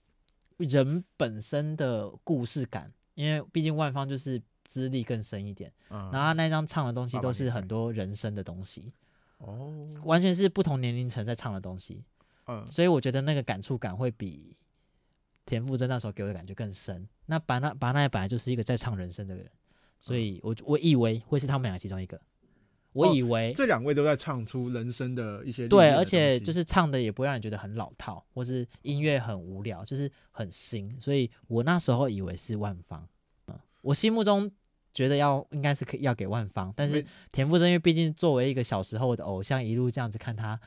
[0.58, 8.92] 人本身的故事感，因为毕竟万芳就是资历更深一点，嗯、然后那张唱的东西都是很多人生的东西，
[9.38, 9.72] 哦，
[10.04, 12.04] 完全是不同年龄层在唱的东西，
[12.46, 14.56] 嗯，所以我觉得那个感触感会比。
[15.50, 17.08] 田馥甄那时候给我的感觉更深。
[17.26, 19.50] 那巴奈巴奈本来就是一个在唱人生的人，
[19.98, 22.20] 所以我我以为会是他们两个其中一个。
[22.92, 30.98] 我以为、哦、这两位都在唱出人生的一些对，而且就是唱的也不会让你觉得很老套，或是音乐很无聊，就是很新。
[31.00, 33.08] 所以我那时候以为是万芳。
[33.46, 34.50] 嗯，我心目中
[34.92, 40.58] 觉得要应该是可以要给万芳，但是田馥甄因为毕竟作为一个小时候的偶像，一路这样子看他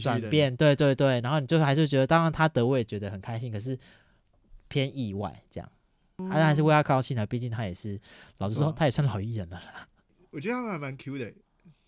[0.00, 3.76] 转变，对对对，然后你最后还是觉得，当然他得我也觉得很开心，可是
[4.68, 5.70] 偏意外这样，
[6.16, 8.00] 当然还是为他高兴的，毕竟他也是，
[8.38, 9.88] 老实说他也算老艺人了啦。
[10.30, 11.32] 我觉得他们还蛮 Q 的，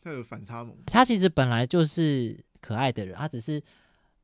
[0.01, 0.77] 他有反差萌。
[0.87, 3.63] 他其实本来就是可爱的人，他只是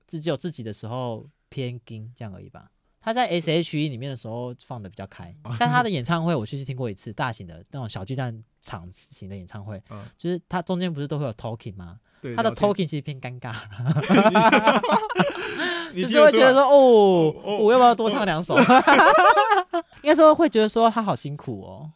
[0.07, 2.71] 自己有自己的时候偏硬这样而已吧。
[3.01, 9.83] 他在 S H E 里面的时候放的比较开， 像他的演唱会，我去听过一次大型的那种小巨蛋场型的演唱会，
[10.17, 12.01] 就是他中间不是都会有 talking 吗？
[12.37, 13.55] 他的 talking 其实偏尴尬，
[15.95, 18.57] 就 是会觉得说哦，我要不要多唱两首？
[20.03, 21.91] 应该说会觉得说他好辛苦哦。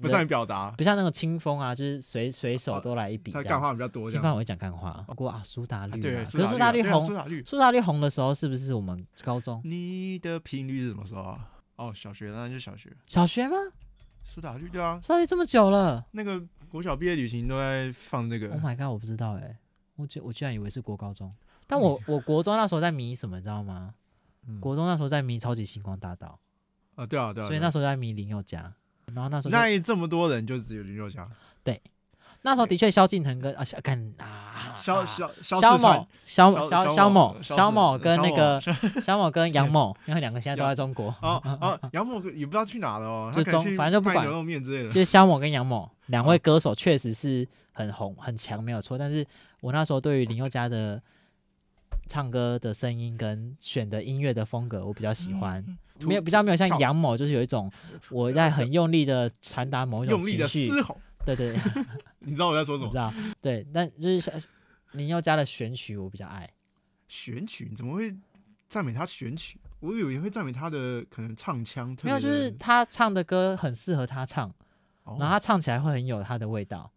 [0.00, 3.32] 不善于表达，不像那个清风啊，就是随随手都来一笔。
[3.32, 4.08] 他干话比较多。
[4.08, 6.00] 清风我会讲干话，不过啊，苏打绿。
[6.00, 9.60] 对，可是苏打绿红，苏打绿苏打绿红的时候是不是我们高中？
[9.64, 11.38] 你的频率是什么时候啊？
[11.76, 12.92] 哦，小学，那就是小学。
[13.06, 13.56] 小学吗？
[14.22, 16.04] 苏打绿对啊，苏打绿这么久了。
[16.12, 18.50] 那个国小毕业旅行都在放那个。
[18.50, 19.56] Oh my god，我不知道哎，
[20.02, 21.32] 我居我居然以为是国高中，
[21.66, 23.94] 但我我国中那时候在迷什么，你知道吗？
[24.60, 26.38] 国中那时候在迷超级星光大道。
[26.96, 27.46] 啊，对啊，对啊。
[27.46, 28.72] 所以那时候在迷林宥嘉。
[29.14, 31.28] 然后那时候那这么多人就只有林宥嘉，
[31.62, 31.78] 对，
[32.42, 38.60] 那时候的确萧敬腾跟啊萧跟啊萧萧萧某萧萧萧某萧某跟那个
[39.02, 41.08] 萧某跟杨某，因为两个现在都在中国。
[41.20, 44.90] 哦哦，杨某也不知道去哪了哦，就中反正就不管牛肉面之类的。
[44.90, 48.96] 就是萧某跟杨某两位歌手确实是很红很强，没有错。
[48.96, 49.26] 但是
[49.62, 51.00] 我那时候对于林宥嘉的
[52.08, 55.64] 唱歌的声音跟选的音乐的风格，我比较喜欢。
[56.00, 57.70] 没有比较没有像杨某，就是有一种
[58.10, 60.68] 我在很用力的传达某一种情绪，
[61.24, 61.56] 对对，
[62.18, 62.90] 你知道我在说什么？
[62.90, 64.34] 知道，对，但就是像
[64.92, 66.50] 林宥嘉的选曲我比较爱。
[67.06, 67.68] 选曲？
[67.70, 68.12] 你怎么会
[68.68, 69.60] 赞美他选曲？
[69.78, 71.96] 我以为会赞美他的可能唱腔。
[72.02, 74.52] 没有，就是他唱的歌很适合他唱，
[75.04, 76.90] 然后他唱起来会很有他的味道，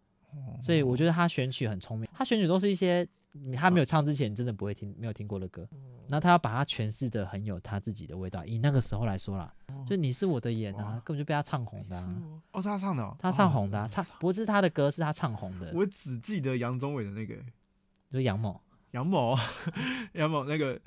[0.60, 2.08] 所以我觉得他选曲很聪明。
[2.12, 3.06] 他选曲都是一些。
[3.38, 5.68] 你他没有唱之前，你真的不会听，没有听过的歌。
[6.08, 8.42] 那他要把它诠释的很有他自己的味道。
[8.46, 9.52] 以那个时候来说啦，
[9.86, 11.96] 就你是我的眼啊，根本就被他唱红的。
[12.52, 15.70] 哦，是他唱的，他唱红的，唱不是他的歌，是他唱红的。
[15.74, 17.34] 我只记得杨宗纬的那个，
[18.08, 18.58] 就是杨某，
[18.92, 19.36] 杨某，
[20.14, 20.80] 杨某那个，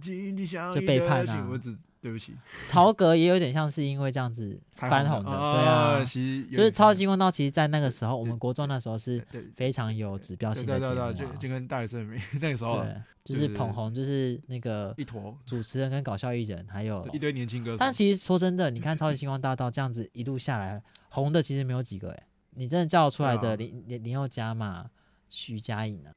[0.00, 1.48] 就背叛啊。
[1.48, 1.78] 我只。
[2.00, 2.34] 对不起，
[2.66, 9.24] 曹格也有点像是因为这样子翻红的，对啊，其实就是超级星光大道，其实，在那个时候，我们国中那时候是
[9.56, 12.08] 非常有指标性的节目，就就跟大学生
[12.40, 15.36] 那个时候，对，就是捧红，就是那个一坨。
[15.44, 17.76] 主持人跟搞笑艺人，还有一堆年轻歌手。
[17.78, 24.88] 但其实说真的，你看超级星光大道这样子一路下来，红的其实没有几个哎，你真的叫出来的林林林宥嘉嘛，
[25.28, 26.12] 徐佳莹啊。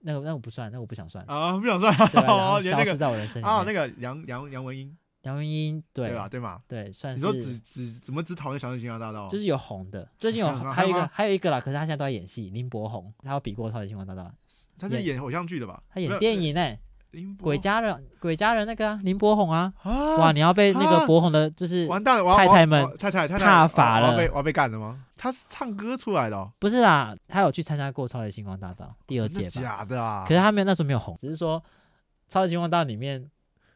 [0.00, 1.94] 那个那我不算，那我不想算啊，不想算。
[2.26, 3.46] 哦，消失在我人生里。
[3.46, 6.28] 啊，那个杨杨杨文英，杨文英，对吧？
[6.28, 6.60] 对嘛？
[6.68, 7.24] 对，算是。
[7.24, 9.28] 你说只只怎么只讨论小星光大道？
[9.28, 12.50] 就是有红的，最近有 还有一个还有一个啦，可是他现在都在演戏。
[12.50, 14.32] 林柏宏，他有比过超级星光大道。
[14.78, 15.82] 他是演偶像剧的吧？
[15.88, 16.76] 他演电影呢。
[17.40, 25.04] 鬼家人，鬼家人那个啊，林柏宏啊，哇，你要被那个柏宏的，就是完蛋了，太太们太太太踏法了，我要被我要被干了吗？
[25.16, 29.50] 他是唱歌出来的，不是啊，他有去参加过超级星光大道第二届吧？
[29.50, 30.24] 假的啊！
[30.28, 31.62] 可是他没有那时候没有红，只是说
[32.28, 33.28] 超级星光大道里面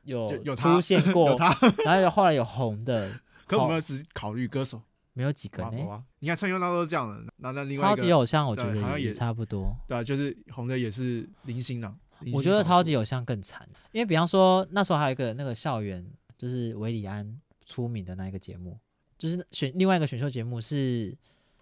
[0.02, 1.36] 有有出现过，
[1.84, 3.10] 然后后来有红的。
[3.48, 4.80] 可我们只考虑歌手，
[5.12, 6.02] 没有几个呢？
[6.20, 9.74] 你看超级星光大道都这样的，那那另外超级偶像，我觉得也差不多。
[9.88, 11.92] 对啊，就是红的也是零星啊。
[12.32, 16.06] 我觉得超级偶像更惨，因为比方说那时候还有一个那个校园，
[16.36, 18.78] 就是韦礼安出名的那一个节目，
[19.18, 21.16] 就是选另外一个选秀节目是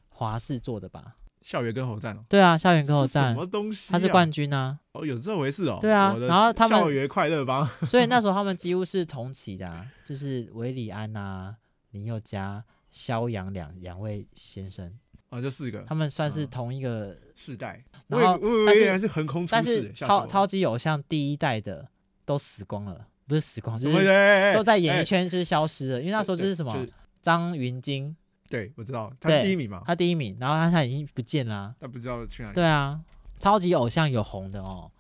[0.08, 1.16] 华视做的吧？
[1.42, 2.24] 校园歌喉战哦。
[2.28, 3.92] 对啊，校园歌喉战什么东西？
[3.92, 4.78] 他是冠军啊！
[4.92, 5.78] 哦，有这回事哦。
[5.80, 11.56] 对啊，然后他们校园快乐帮，所以那时候他们 几乎是同期的，啊，就是韦礼安啊、
[11.92, 14.92] 林宥嘉、萧阳两两位先生。
[15.30, 21.86] 啊，这四个，他们算是同一个世代，然后但是是横空出世，但是超超级偶像第一代的
[22.24, 24.54] 都死光了，不是死光，就是？
[24.54, 26.86] 都在演艺圈是消失了，因为那时候就是什么
[27.20, 28.16] 张芸京，
[28.48, 32.54] 对，我知道，他第一名嘛，他第一名，然后他现在已经不见了，他不知道去哪里。
[32.54, 32.98] 对啊，
[33.38, 34.90] 超级偶像有红的哦，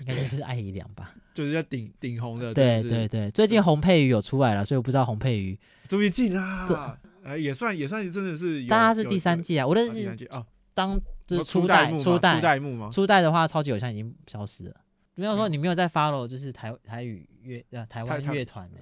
[0.00, 6.98] 应该就是艾怡良吧，就是要顶顶红的，对对对，最近洪佩瑜有出来了，所以我不知道洪佩瑜终于进啦。
[7.24, 10.46] 呃，也算也算是真的是，但他是第三季啊，我认识哦。
[10.74, 12.90] 当就是初代初代初代目吗？
[12.92, 14.74] 初代的话，超级偶像已经消失了。
[15.14, 18.78] 没有说你没有在 follow，就是台台语乐呃台湾乐团呢，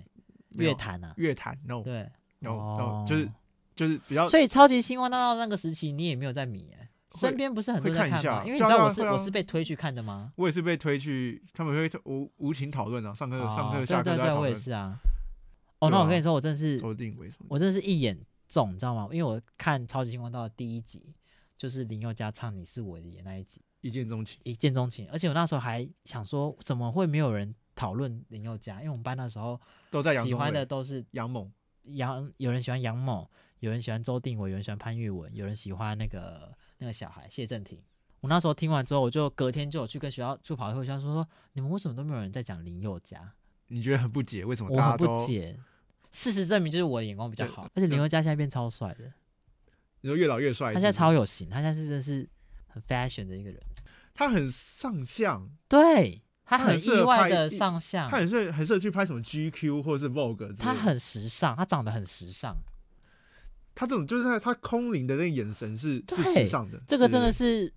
[0.52, 2.08] 乐坛啊，乐坛 no 对
[2.44, 3.28] 哦，就是
[3.76, 4.26] 就是比较。
[4.26, 6.88] 所以超级星光大道那个时期，你也没有在迷哎，
[7.20, 8.42] 身边不是很多人看吗？
[8.46, 10.32] 因为你知道我是我是被推去看的吗？
[10.36, 14.40] 我也是被推去，他们会无无情讨论啊，上课上课下课在讨论。
[14.40, 14.96] 我也是啊。
[15.80, 16.80] 哦，那我跟你说，我真是，
[17.48, 18.18] 我真是一眼
[18.52, 19.08] 重，你知道吗？
[19.10, 21.14] 因为我看《超级星光大道》的第一集，
[21.56, 25.08] 就是林宥嘉唱《你是我的眼》那一集，一见钟情，一见钟情。
[25.10, 28.76] 而且我那时候还想说，怎么会没有人讨论林宥嘉？
[28.80, 29.58] 因为我们班那时候
[29.90, 31.50] 都在喜欢的都是杨某，
[31.84, 37.82] 杨有人喜欢杨某，有人喜欢周定伟，有人喜欢潘裕文，有人喜欢那个那个小孩谢震廷。
[38.20, 43.32] 我那时候听完之后，我就隔天就有去跟学校去跑会，学校说说你们为什么都没有人在讲林宥嘉？
[43.68, 44.86] 你觉得很不解，为什么大家？
[44.86, 45.58] 我很不解。
[46.12, 49.12] 事实证明，就是我的眼光比较好，而且林宥嘉现在变超帅的。
[50.02, 52.28] 你说越老越帅，他现在超有型，他现在是真的是
[52.68, 53.60] 很 fashion 的一个人。
[54.14, 60.56] 他很上相，对他很意外的上相，他很适合很适合去拍什么 GQ 或者是 Vogue。
[60.56, 62.56] 他很时尚，他长得很时尚。
[63.74, 67.72] 他这种就是他他空灵的那个眼神是是时尚的，这个真的是。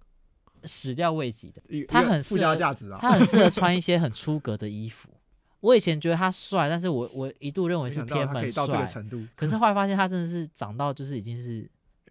[0.67, 2.97] 始料未及的，他很附加价值啊！
[2.99, 5.07] 他很适合穿一些很出格的衣服。
[5.65, 8.87] 我以前觉得他帅，但是我我一度认为是偏门帅。
[9.35, 11.67] 可是 后来发现他真的是长到就是已经是，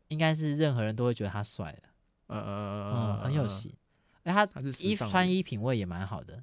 [0.08, 1.78] 应该是任何人都会觉得他帅了。
[2.26, 3.72] 呃呃很有型。
[4.24, 4.48] 哎，他
[4.80, 6.42] 衣穿衣品味也蛮好的，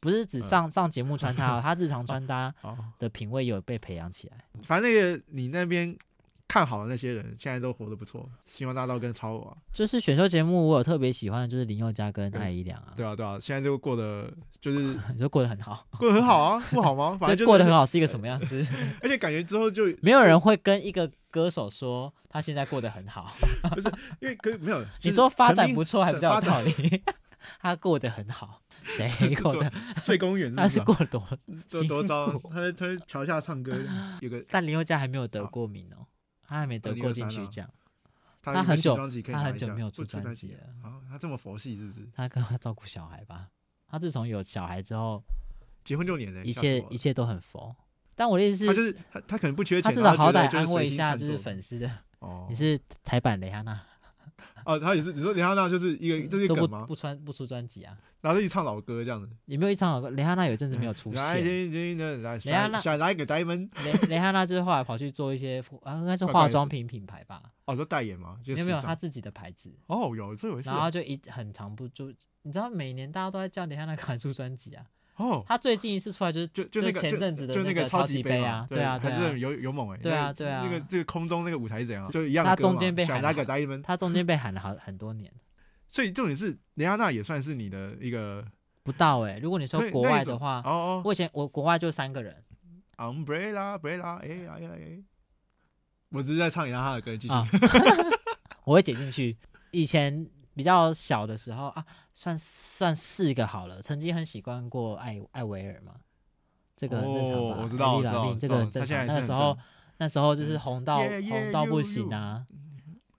[0.00, 2.54] 不是只上上节目穿他， 他日常穿搭
[2.98, 4.44] 的品味有被培养起来。
[4.62, 5.96] 反正那个你那边。
[6.48, 12.92] 看好的那些人现在都活得不错，星光大道跟超我啊，就是选秀节目，我有特别喜欢的就是林宥嘉跟艾怡良啊。
[12.96, 14.78] 对啊，对啊，现在就过得就是
[15.12, 17.16] 你说过得很好，过得很好啊，不好吗？
[17.20, 18.64] 反正、 就是、过得很好是一个什么样子？
[19.02, 23.34] 而且感觉之后就没有人会跟一个歌手说他现在过得很好，
[23.74, 23.88] 不是
[24.20, 27.02] 因为可没有、就是、你说发展不错还比较有道理，
[27.60, 30.54] 他过得很好，谁过得睡公园？
[30.54, 31.22] 他是过得多
[31.68, 32.32] 多多糟？
[32.50, 33.72] 他在他在桥下唱歌
[34.20, 36.06] 有个，但林宥嘉还没有得过名哦。
[36.46, 37.68] 他还没得过金曲奖，
[38.42, 40.60] 他很久他很久没有出专辑了。
[40.82, 42.08] 啊，他这么佛系是不是？
[42.14, 43.48] 他跟他照顾小孩吧。
[43.88, 45.22] 他自从有小孩之后，
[45.84, 47.74] 结婚六年了，一切一切都很佛。
[48.14, 51.90] 但我的意思是，他就是他他可能不缺钱，他至少好歹安慰一下就是粉丝的。
[52.20, 53.80] 哦，你是台版的哈娜。
[54.64, 56.84] 哦，他也是，你说蕾哈娜就是一个这是梗吗？
[56.86, 59.28] 不穿不出专辑啊，然后就一唱老歌这样子。
[59.44, 61.42] 也没有一唱老歌，蕾哈娜有一阵子没有出现。
[61.42, 67.42] 蕾哈娜想来一个 diamond， 蕾蕾哈娜就是后来跑去做一些啊，应该是化妆品品牌吧。
[67.64, 68.38] 哦，说代言吗？
[68.46, 69.72] 没有没有，他自己的牌子。
[69.86, 70.68] 哦，有这回事。
[70.68, 74.84] 然后就一很长不就，你知道每年大家都在叫蕾哈娜赶快出专辑啊。
[75.16, 82.10] 哦，他最近一次出来就是就就那个前阵子的那个超级杯啊，对啊，对啊，有有猛哎，对啊对啊，那个这个空中那个舞台是怎样？
[82.10, 85.32] 就一样，他中间被喊那个 diamond，他中间被喊了好很多年，
[85.88, 88.44] 所以重点是雷亚娜也算是你的一个
[88.82, 92.44] 不到哎，如果你说国外的话，哦哦，我以前我国外就三个人
[92.98, 95.02] ，umbrella，umbrella，哎呀呀哎，
[96.10, 97.34] 我只是在唱一下他的歌，继续，
[98.64, 99.34] 我会剪进去，
[99.70, 100.26] 以前。
[100.56, 103.82] 比较小的时候啊，算算四个好了。
[103.82, 105.96] 曾经很喜欢过艾艾维尔嘛，
[106.74, 107.58] 这个很正常吧？
[107.62, 109.06] 我知道，我知道，这个很正常。
[109.06, 109.58] 那时候
[109.98, 112.46] 那时候就是红到红到不行啊。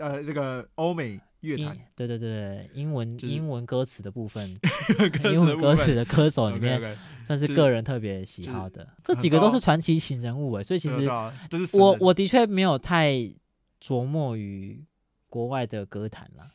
[0.00, 4.50] 呃这个欧美乐坛，对对对，英文英文歌词的部分，
[5.32, 11.08] 英文歌词的歌手里面算是个人特别喜好的，这几个都是传奇型人物哎，所以其实
[11.72, 13.32] 我我的确没有太
[13.80, 14.84] 琢磨于
[15.28, 16.50] 国外的歌坛啦。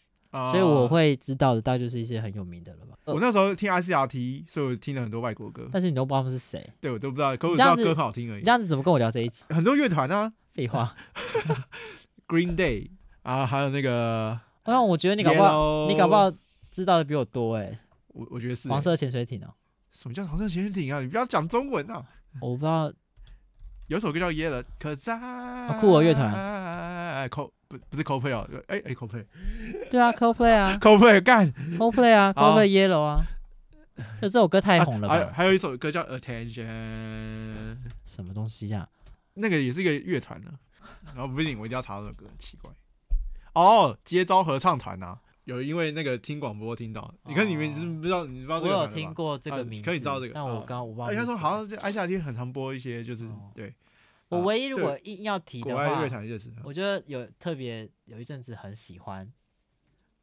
[0.52, 2.98] 所以我会知道的大概就是一些很有名的了吧。
[3.06, 5.70] 我那时候听 ICRT，所以我听了很多外国歌。
[5.72, 6.70] 但是你都不知道他们是谁？
[6.82, 8.40] 对，我都不知道，可我知道歌很好听而已。
[8.40, 9.44] 你这样子怎么跟我聊这一集？
[9.50, 10.96] 很多乐团啊，废话。
[12.28, 12.90] Green Day
[13.24, 14.40] 啊，还有那个……
[14.66, 16.30] 那我觉得你搞不好，你搞不好
[16.72, 17.80] 知道的比我多哎。
[18.10, 19.54] 我我觉得是黄色潜水艇哦。
[19.92, 21.00] 什么叫黄色潜水艇啊？
[21.00, 22.06] 你不要讲中文啊！
[22.42, 22.92] 我不知道，
[23.88, 25.18] 有首歌叫 Yellow，可在
[25.80, 27.30] 酷儿乐团。
[27.70, 29.26] 不不是 Coldplay 哦，哎哎 Coldplay，
[29.90, 33.26] 对啊 Coldplay 啊 Coldplay 干 Coldplay 啊 Coldplay Yellow 啊，
[34.22, 35.16] 这这首歌太红了吧？
[35.16, 38.88] 还还有一首歌叫 Attention，什么东西呀？
[39.34, 40.52] 那个也是一个乐团呢。
[41.08, 42.72] 然后不行，我一定要查这首歌，很奇怪。
[43.54, 45.18] 哦，接招合唱团呐，
[45.48, 48.78] 有因为那个听广播听到，你看你们是不知道，你不知道这个。
[48.78, 51.16] 我有听过这个名字，可以知道这个，但我刚刚我忘了。
[51.16, 53.74] 他说好像就爱夏天很常播一些，就是对。
[54.28, 55.88] 我唯一如果硬要提的话，
[56.66, 59.32] 我觉得有特别有一阵子很喜欢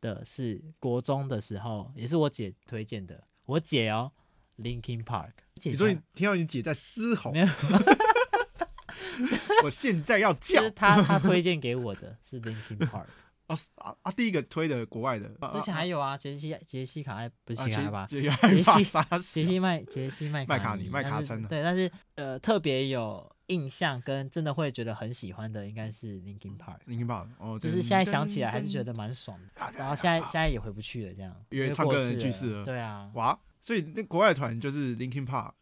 [0.03, 3.25] 的是国中的时候，也是我姐推荐的。
[3.47, 4.13] 我姐哦
[4.59, 5.31] ，Linkin Park。
[5.55, 7.33] 你说你听到你姐在嘶吼？
[9.65, 10.63] 我现在要叫。
[10.63, 13.07] 是他他推荐给我的是 Linkin Park。
[13.47, 14.11] 啊啊啊！
[14.13, 18.07] 第一个推的国外的，之前还有啊，杰西杰西卡艾不是杰西吧？
[18.07, 18.85] 杰西
[19.33, 26.79] 杰西麦杰西麦麦卡尼麦卡称对，但是呃特别有印象跟真的会觉得很喜欢的应该是 Linkin Park。
[26.87, 29.73] Linkin Park 哦，就是现在想起来还是觉得蛮爽的。
[29.77, 32.65] 然后现在现在也回不去了，这样因为唱歌人去世了。
[32.65, 33.39] 对啊，哇！
[33.61, 35.53] 所以那国外团就是 Linkin Park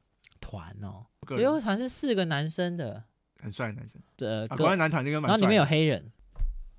[0.40, 3.02] 团哦，有个团是四个男生的，
[3.40, 4.00] 很帅的男生。
[4.18, 6.12] 呃，国外男团那个然后里面有黑人。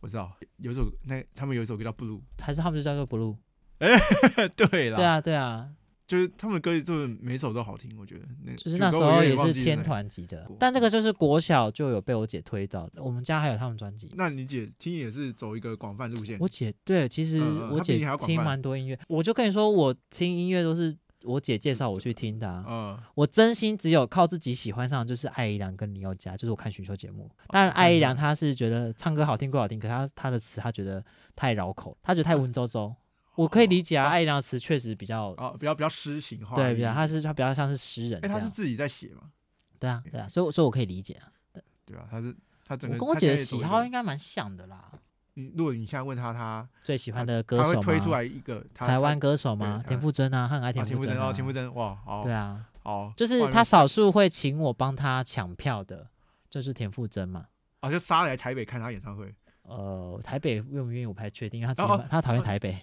[0.04, 3.34] 我知道有一首那他们有一首歌叫《Blue》，还是他们就叫做《Blue》？
[3.80, 3.98] 哎，
[4.54, 5.70] 对啦，对啊，对啊，
[6.06, 8.26] 就是他们的歌就是每首都好听，我觉得。
[8.44, 13.02] 那就是那时候也是天团级的，但这个就是国小就有被我姐推到的。
[13.02, 14.12] 我们家还有他们专辑。
[14.16, 16.38] 那你姐听也是走一个广泛路线？
[16.42, 19.00] 我姐对，其实我姐听蛮多音乐。
[19.08, 20.94] 我就跟你说，我听音乐都是。
[21.24, 27.30] 我姐介绍我去听的，啊，嗯，我真心只有靠自己喜欢上，就是艾怡良跟林宥嘉，就是我看选秀节目。
[27.48, 31.04] 当然，艾怡良他是觉得唱歌好听归好听，可是他他的词他觉得
[31.36, 32.94] 太绕口，他觉得太文绉绉。
[33.36, 38.20] 我可以理解啊，艾怡良的词确实比较啊，比较比较诗情画意，对，比较他是他比较像是诗人。
[38.24, 39.32] 哎，他是自己在写嘛？
[39.80, 41.32] 对啊，对啊，所以所以我可以理解啊。
[41.52, 44.92] 对对啊，他是他整个我跟我姐的喜好应该蛮像的啦。
[45.36, 49.84] 如果你现在问他，他最喜欢的歌手，他会推出来一个台湾歌手吗？
[49.88, 56.08] 田馥甄啊，很爱田馥甄哦，田馥甄哇，好，对啊，好，就是他少数会请我帮他抢票的，
[56.50, 57.46] 就是田馥甄嘛。
[57.82, 59.34] 哦，就杀来台北看他演唱会。
[59.64, 61.74] 呃，台北愿不愿意我不太确定，他
[62.10, 62.78] 他讨厌台北。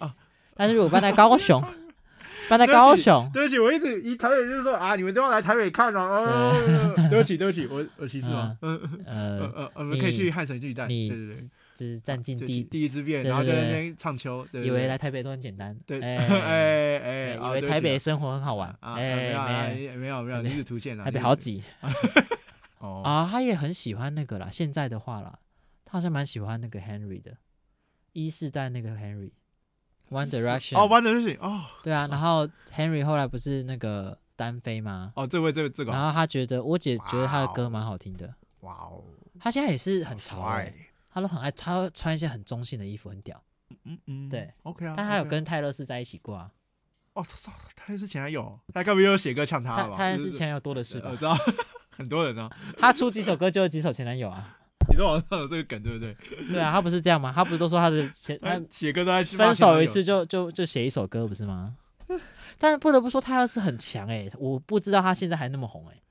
[0.53, 1.63] 但是如果搬在高雄，
[2.49, 6.51] 搬在高雄，对不起，我一直以台北就是说啊，你们都要来台北看啊。
[7.09, 8.57] 对不起，对不起，我我歧视吗？
[8.61, 11.49] 嗯呃呃，我们可以去汉神巨蛋，对对对。
[11.81, 21.63] 是占尽第第一之便，然后在那边唱秋，以为来台北都很简单， 对，哎哎，以为台北生活很好玩，哎，没有没有没有，你是图鉴啊，台北好挤，
[22.79, 23.01] 哦。
[23.03, 25.39] 啊，他也很喜欢那个啦，现在的话啦，
[25.85, 27.35] 他好像蛮喜欢那个 Henry 的，
[28.13, 35.13] 一世代那个 Henry，One Direction，哦，One Direction，哦，对啊，然后 Henry 后来不是那个单飞吗？
[35.15, 39.03] 哦，这位这位这个，然后他觉得我姐觉得他的歌蛮好听的，哇哦，
[39.39, 40.71] 他现在也是很潮哎。
[41.13, 43.41] 他都很爱，他会穿一些很中性的衣服，很屌。
[43.85, 44.93] 嗯嗯，对，OK 啊。
[44.97, 46.51] 但他有跟泰勒斯在一起过啊。
[47.13, 49.87] 哦，操，泰勒斯前男友，他该不会又写歌呛他？
[49.89, 51.09] 泰勒斯前男友多的是吧？
[51.11, 51.37] 我知道，
[51.91, 52.49] 很多人啊。
[52.77, 54.57] 他出几首歌就有几首前男友啊。
[54.89, 56.15] 你说网上有这个梗对不对？
[56.51, 57.31] 对啊，他不是这样吗？
[57.35, 61.75] 他不是都说他的前 他写歌都在分手一次就就就写一首歌不是吗？
[62.57, 66.01] 但不得不说泰勒斯很强哎，我不知道他现在还那么红哎。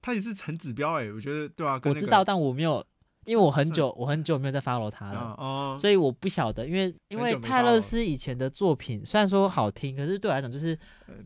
[0.00, 1.80] 他也是很指标哎，我觉得对啊。
[1.84, 2.84] 我知道，但我没有。
[3.28, 6.66] 因为我很久，我很久没有再 follow 他了，所以我不晓得。
[6.66, 10.76] 因为因为泰勒斯以前的作品虽然说好听，可是对我来讲就是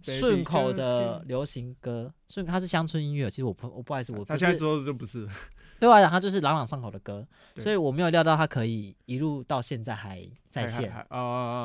[0.03, 3.31] 顺口的流行歌，顺他是乡村音乐。
[3.31, 5.29] 其实我不我不好意思，我他现在之后就不是。
[5.79, 10.93] 对我来讲，他就是朗朗上口的歌，所以我没有料到他可以一路到现在还在线。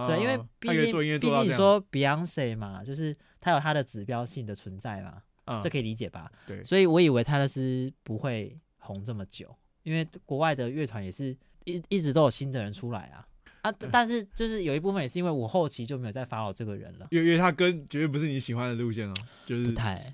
[0.07, 6.31] 对，因为毕竟毕竟你说 Beyonce 嘛，就是他有他的指标性的存在嘛，这可以理解吧？
[6.47, 9.55] 对，所以我以为泰勒斯不会红这么久。
[9.87, 13.25] 因为国外的乐团也是一一直都有新的人出来啊
[13.61, 13.71] 啊！
[13.89, 19.13] 但是就是有一部分也是因为我后期就没有再 follow 这个人了，因为因为他跟绝对不是你喜欢的路线哦，
[19.45, 20.13] 就是不太。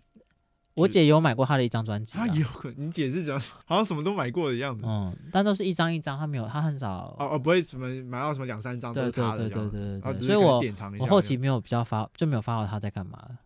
[0.76, 10.62] 我姐有买过他的一张专辑，她有可能你姐是讲好像什么都买过的样子，嗯，但都是一张一张，他没有，他很少哦哦，不会什么买到什么两三张的对对对对对对，所以我
[11.00, 13.38] 我后期没有比较发就没有 follow 他在干嘛，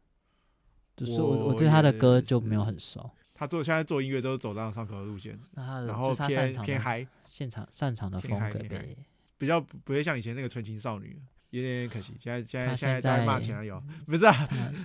[0.96, 3.10] 就是我我对他的歌就没有很熟。
[3.40, 8.98] 他做现在做音乐都是走上上口的路线，然后偏偏嗨，现场擅长的风格呗，
[9.38, 11.16] 比较不会像以前那个纯情少女，
[11.52, 12.16] 有点可惜。
[12.20, 14.34] 现在现在现在在骂前男友，不是啊？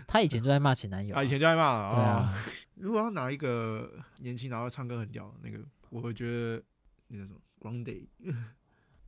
[0.06, 1.96] 他以前就在骂前男友啊，以前就在骂了。
[1.96, 6.62] 啊，如果要拿一个年轻然后唱歌很屌的那个，我会觉得
[7.08, 8.06] 那个什么 Grande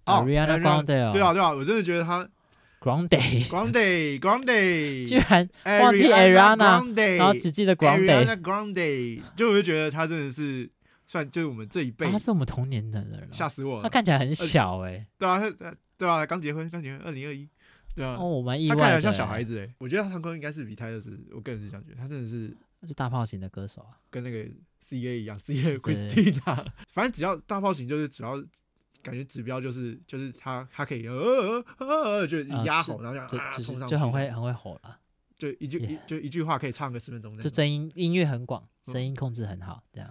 [0.07, 2.26] 哦，Ariana Grande，对啊对啊，我真的觉得他。
[2.85, 5.49] Grande，Grande，Grande， 居然
[5.81, 10.70] 忘记 Ariana，然后只记得 Grande，Grande，就我就觉得他真的是
[11.07, 13.85] 算就是我们这一辈，他是我们同年的人，吓死我了。
[13.85, 15.41] 他看起来很小哎，对啊，
[15.97, 17.49] 对啊，刚结婚，刚结婚，二零二一，
[17.95, 24.45] 对啊，哦，我蛮意外，他看起来像小孩子哎，我觉得他唱歌应该是比泰勒斯，我个人是这样觉得，他真的是他是大炮型的歌手啊，跟那个
[24.87, 28.45] CA 一样，CA Christina，反正只要大炮型就是只要。
[29.05, 31.14] 感觉指标就是就是他他可以呃
[31.78, 34.98] 呃呃就压吼，然后就啊冲上就很会很会吼了，
[35.36, 40.11] 就一句一就一句话可以唱个十分钟，就声音音乐很广，声音控制很好，这样。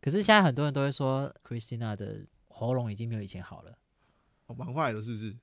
[0.00, 3.76] 可是现在很多人都会说 Christina 的喉咙已经没有以前好了，
[4.46, 5.36] 哦，蛮坏的，是不是？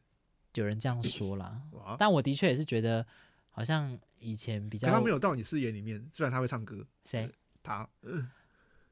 [0.55, 1.61] 有人这样说啦，
[1.99, 3.05] 但我的确也是觉得
[3.51, 7.29] 好像以前比较，他没有到你视野里面，虽然他会唱歌，谁？
[7.61, 7.87] 他。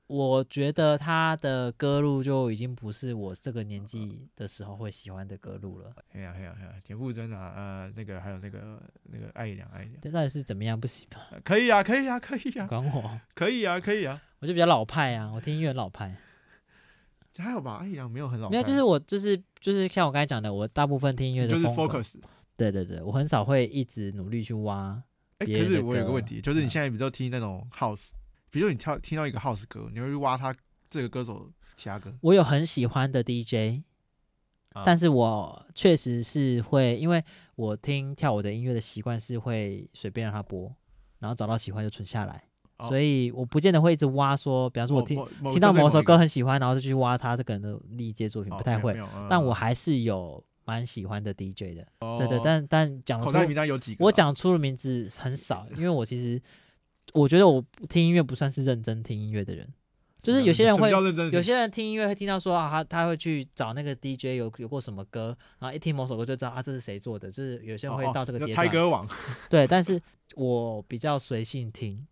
[0.08, 5.92] 我觉得他的歌路就已经不是我这个年纪的时候会喜欢的歌路了。
[6.14, 11.22] 哎呀哎呀哎呀，田馥甄啊，呃，那个还有那个那个艾怡良，艾怡良，这到底是怎么样不行吗？
[11.44, 14.22] 可以啊，可以啊，可以啊，管我，可以啊，可以啊。
[14.40, 16.16] 我就比较老派啊，我听音乐老派。
[17.38, 22.14] 还有吧，艾怡良没有很老派，没有，就是我就是就是像我刚才讲的，我大部分听音乐的就是 focus。
[22.56, 25.02] 对对对，我很少会一直努力去挖。
[25.40, 28.12] 哎，可是我有个问题，就是你现在比较听那种 house。
[28.56, 30.56] 比如你跳听到一个 house 歌，你会去挖他
[30.90, 32.10] 这个歌手其他歌？
[32.22, 33.84] 我有很喜欢的 DJ，、
[34.72, 37.22] 啊、但是我确实是会，因为
[37.58, 40.74] 我听跳舞的音乐的习惯是会随便让他播，
[41.20, 42.46] 然后找到喜欢就存下来，
[42.78, 48.98] 哦、所以我不见得会一直挖说，比方说我听听到某首歌很喜欢，然后就去挖他这个人的历届作品，不太会。
[49.30, 52.42] 但我还是有蛮喜欢的 DJ 的，哦、对，对对。
[52.42, 53.30] 但但讲出
[54.00, 56.42] 我讲出的名字很少，因为我其实。
[57.14, 59.68] 我觉得我听音乐不算是认真听音乐的人，
[60.20, 60.90] 就是有些人会，
[61.32, 68.54] 有些人听音乐会听到说啊，他他会去找那个 DJ 有有过什么歌，然后一听某首歌就知道啊，这是谁做的，就是有些人会到这个阶段。
[68.54, 69.08] 猜歌王。
[69.50, 70.02] 对，但是
[70.36, 72.06] 我比较随性听，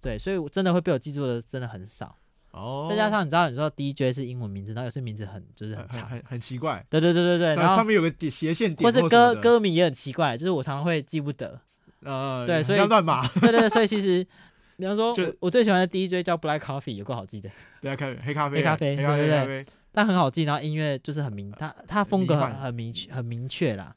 [0.00, 2.16] 对，所以我真的会被我记住的真的很少。
[2.52, 2.86] 哦。
[2.88, 6.86] 再加上你知道，你说 DJ 是英文名字，然后有些名字很就是很长，很很奇怪。
[6.88, 11.60] 对对对对对，然后上面有个斜线点，或是歌歌名也很奇怪，就是我常常会记不得。
[12.04, 14.24] 呃，对，所以乱码， 对对对，所以其实，
[14.78, 17.50] 比方说，我我最喜欢的 DJ 叫 Black Coffee，有个好记的
[17.82, 23.94] ，Black Coffee 黑咖啡，黑咖啡，对对对，但很好记，然后音乐就是很明，他他风格很很明确，很明确啦，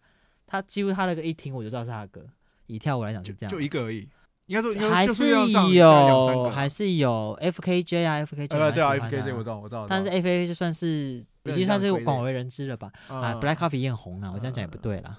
[0.48, 2.26] 他几乎他那个一听我就知道是他的歌，
[2.68, 4.10] 以跳舞来讲是这样，就一个而已，
[4.48, 5.30] 应该说还是
[5.74, 15.16] 有，还是有 FKJ 啊，FKJ，对啊，FKJ 我知道我知道，但是 FKJ 就算是已经算是广为人知了吧，啊，Black Coffee 也很红啊，我这样讲也不对啦。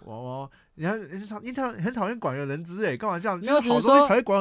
[0.75, 3.39] 你看，你讨你讨很讨厌广有人知哎，干嘛这样？
[3.39, 3.95] 没有，只是说，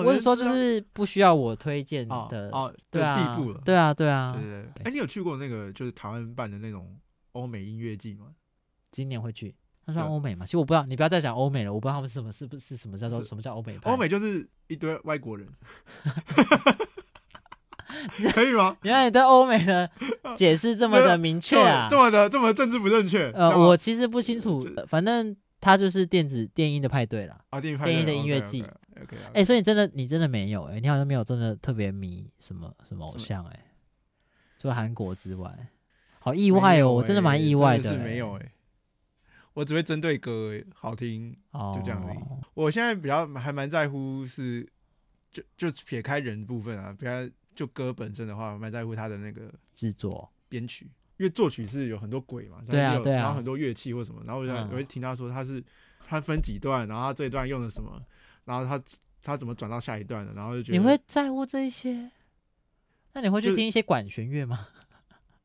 [0.05, 4.65] 我是说，就是不需要我推荐的哦，对啊，地步了，对啊，对啊，对对。
[4.85, 6.95] 哎，你有去过那个就是台湾办的那种
[7.33, 8.27] 欧美音乐季吗？
[8.91, 9.53] 今年会去，
[9.85, 10.45] 那算欧美吗？
[10.45, 13.77] 其实我不知道，你不要再讲欧美了，我不知道他们是什么，是不是什么叫做什么叫欧美？
[13.83, 15.45] 欧美就是一堆外国人，
[18.33, 18.77] 可以吗？
[18.83, 19.89] 原来你对欧美的
[20.35, 23.29] 解释这么的明确啊， 这么的这么政治不正确？
[23.33, 25.35] 呃，我其实不清楚，反正。
[25.61, 28.65] 它就是电子电音的派对啦，啊，电音电音的音乐季。
[29.33, 33.65] 哎，所以你真的你真的没有哎、欸，你好像没有真的特别迷什么什么偶像哎、欸，
[34.59, 35.69] 除了韩国之外，
[36.19, 38.51] 好意外哦、我真的蛮意外的、没有哎、欸，
[39.53, 41.35] 我只会针对歌好听，
[41.73, 42.17] 就这样而已。
[42.17, 44.67] 哦、我现在比较还蛮在乎是，
[45.31, 50.91] 就就撇开人部分啊，比较就歌本身的话，蛮在乎他的那个制作编曲。
[51.21, 55.63] 因为作曲是有很多鬼嘛，对啊，对啊，然后很多乐器或什么，然后我就我会听他说他是
[56.07, 58.01] 他分几段，然后他这一段用了什么，
[58.43, 58.83] 然后他
[59.21, 62.09] 他怎么转到下一段的，然后就觉得你会在乎这一些？
[63.13, 64.67] 那你会去听一些管弦乐吗？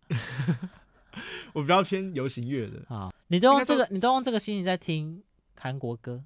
[1.53, 3.13] 我比较偏流行乐的啊。
[3.27, 5.23] 你都用这个，你都用这个心情在听
[5.61, 6.25] 韩国歌？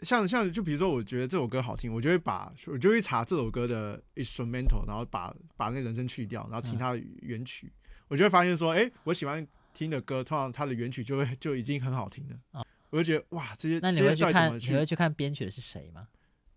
[0.00, 7.66] 像像就比如说，我觉得这首歌好听，我就会把我就会查这首歌的 instrumental，然后把把那人声去掉，然后听它的原曲。
[7.66, 12.36] 嗯我就会发现说，哎、欸，我喜欢听的歌，通常它的原曲就会就已经很好听了。
[12.52, 16.08] 哦、我就觉得哇，这些那你会去看，去你会去看编曲的是谁吗？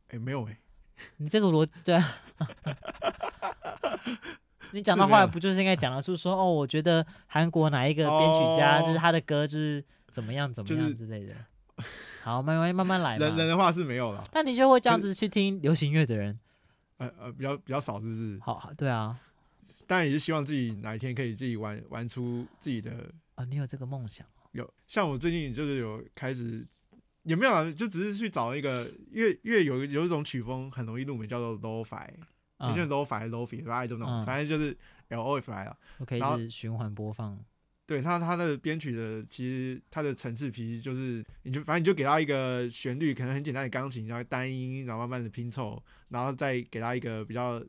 [0.08, 0.58] 哎、欸，没有哎、欸，
[1.18, 2.22] 你这个逻对啊，
[4.72, 11.34] 你讲到后来不就是应该讲的是说，哦，我觉得韩国哪一个编曲家，就是他的歌就是怎么样怎么样之类的。
[11.34, 11.89] 就是、
[12.24, 13.18] 好，慢慢慢慢来。
[13.18, 14.24] 人人的话是没有了。
[14.32, 16.39] 但你就会这样子去听流行乐的人，
[16.97, 18.38] 呃呃，比较比较少，是不是？
[18.41, 19.18] 好，好，对啊。
[19.89, 22.91] 当然也是希望自己哪一天可以自己玩玩出自己的
[23.33, 23.45] 啊、哦！
[23.45, 24.23] 你有这个梦想？
[24.51, 26.63] 有，像我最近就是有开始，
[27.23, 32.07] 也没有啊，就只是去找一个，因为因为有有一种曲风很容易入门，叫做 Lo-Fi，
[32.59, 34.77] 有些 Lo-Fi、Lo-Fi，I don't know，反正就是
[35.07, 35.75] L-O-F-I 啊。
[36.01, 37.43] OK，是循环播放。
[37.87, 47.59] 对它，它的编曲的其实它的层次其实就是，你就反正你就给它一个旋律，可能很简单的钢琴，然后单音，然后慢慢的拼凑，然后再给它一个比较。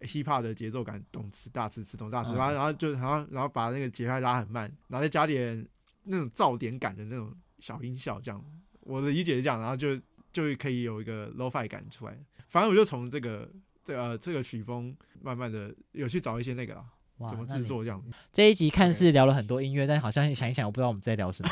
[0.00, 5.66] Hiphop 的节奏感，动次大次次动大次，然后然后就然后然后把那个节拍拉很慢，然后再加点
[6.04, 8.44] 那种噪点感的那种小音效，这样
[8.80, 9.96] 我的理解是这样，然后就
[10.32, 12.18] 就可以有一个 lo-fi 感出来。
[12.48, 13.50] 反正我就从这个
[13.84, 16.82] 这个这个曲风慢慢的有去找一些那个
[17.18, 18.02] 哇，怎么制作这样。
[18.32, 21.50] 这一集看似聊了很多音乐，但好像想一想，我不知道我们在聊什么。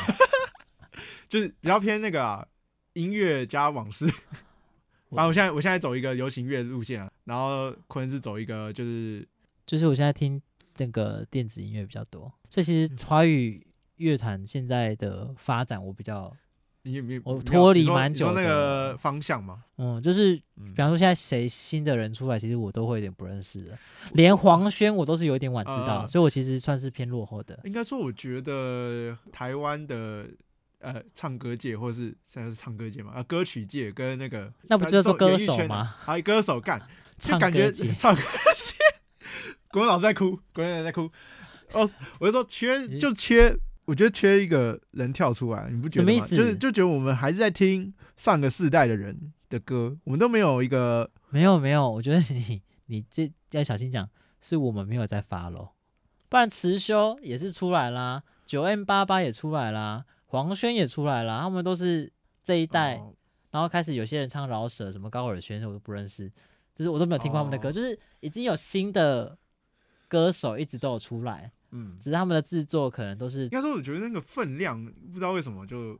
[1.29, 2.47] 就是比较偏那个、啊、
[2.93, 4.09] 音乐加往事。
[5.09, 9.27] 反正我现在我现在走一个流行乐路线啊，然后坤是走一个就是
[9.65, 10.41] 就是我现在听
[10.77, 13.65] 那个电子音乐比较多，所以其实华语
[13.97, 16.35] 乐团现在的发展我比较。
[17.25, 23.77] 我脱离蛮久的那个方向嘛，嗯，就是比方说现在谁新的人出来，其实我都会有点不认识的，
[24.13, 27.59] 连黄轩我都是有一点晚知道，所以我其实算是偏落后的。
[27.65, 30.29] 应该说，我觉得台湾的
[30.79, 35.95] 呃唱歌界，或是现在是唱歌界嘛，啊歌曲界跟那个那不叫做歌手吗？
[35.99, 36.81] 还歌手干，
[37.17, 38.75] 就感觉唱歌界，
[39.71, 41.11] 国文老师在哭，国文老师在哭。
[41.73, 43.57] 哦，我就说缺就缺。
[43.85, 46.19] 我觉得缺一个人跳出来，你不觉得吗？
[46.19, 51.89] 就是就觉得我们还是在听上个世代的人的歌，我们都没有一个没有没有。
[51.89, 54.09] 我觉得你 你这要小心讲，
[54.41, 55.69] 是我们没有在 follow，
[56.27, 62.11] 不然辞修也是出来啦，九 M 八八也出来啦，黄轩也出来了，他们都是
[62.43, 63.13] 这一代，哦、
[63.51, 66.31] 然后开始有些人唱饶舌，什么高尔宣我都不认识，
[66.75, 69.37] 就是我都没有听过他们的歌，哦、就是已经有新的
[70.07, 71.51] 歌手一直都有出来。
[71.71, 75.99] 嗯，只是他们的制作可能都是，应该说，我觉得那个分量不知道为什么就，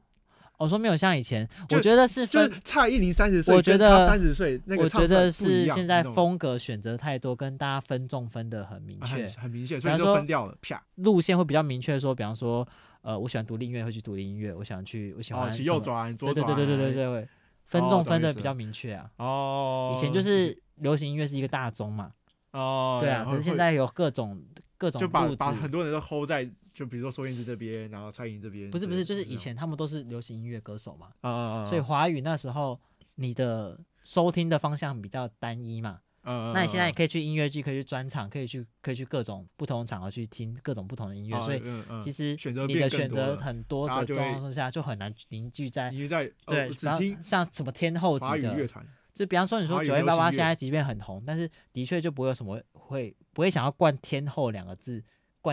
[0.57, 12.65] 我说没有像以前，我觉得是分差一零三十岁，我觉得三十岁，我觉得是现在风格选择太多，跟大家分众分的很明确，很明确，所以就分掉了，啪，路线会比较明确，说，比方说，
[13.07, 17.29] 呃，我喜欢独立音乐，会去独立音乐，我想去，我喜欢去右转左转，对对对对对对对，
[17.63, 22.11] 分众分的比较明确啊，哦，以前就是流行音乐是一个大宗嘛，
[22.51, 24.43] 哦，对啊，可是现在有各种。
[24.79, 28.69] 各种就把把很多人都 hold 在，就比如说孙燕姿这边，然后蔡依林这边。
[28.69, 31.65] 不是不是，就是以前他们都是流行音乐歌手嘛，啊啊啊！
[31.65, 32.79] 所以华语那时候
[33.15, 36.53] 你的收听的方向比较单一嘛，嗯嗯。
[36.53, 41.61] 那你现在也可以去音乐剧，可以去专场，可以去可以去各种不同的场合去听各种不同的音乐，所以
[42.01, 45.89] 其实你的选择很多的状况下就很难凝聚在
[46.45, 48.67] 对，然后像什么天后级的，
[49.13, 53.15] 就比方说你说九零八八现在即便很红，但是的确就不会有什么会。
[53.33, 55.03] 不会想要冠“天后”两个字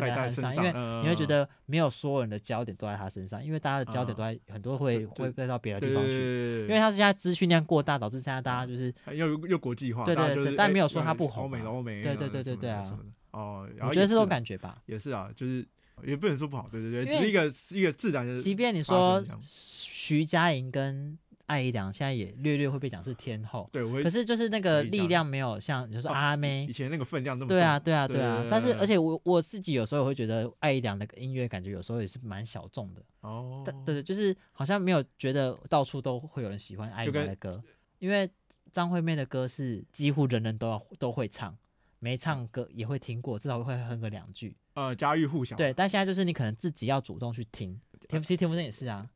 [0.00, 6.62] 冠在他身上，因为你会觉得没有所有人的焦点都在他身上，因为大家的焦点都在很多会会带到别的地方去。
[6.62, 12.82] 因为他是现在资讯量过大，导致现在大家就是又又国际化，对对对，但没有说他不红，欧美欧美，对对对对对啊，
[13.30, 15.64] 哦，我觉得这种感觉吧，也是啊，就是
[16.04, 18.36] 也不能说不好，对对对，只是一个一个自然的。
[18.36, 21.16] 即便你说徐佳莹跟。
[21.46, 28.46] 艾怡良现在也略略会被讲是天后，对，可是就是那个力量没有像，就是阿妹以前那个分量那么对啊，对啊，对啊。
[28.50, 33.62] 但是而且我我自己有时候也会觉得艾怡良的音乐感觉有时候也是蛮小众的哦。
[33.64, 37.62] 对对，就是好像没有觉得到处都会有人喜欢艾怡良的歌，
[37.98, 38.28] 因为
[38.72, 41.56] 张惠妹的歌是几乎人人都要都会唱，
[41.98, 44.56] 没唱歌也会听过，至少会哼个两句。
[44.74, 45.54] 呃，家喻户晓。
[45.56, 47.80] 对，但现在就是你可能自己要主动去听。
[48.08, 49.08] TFC 田馥甄也是啊。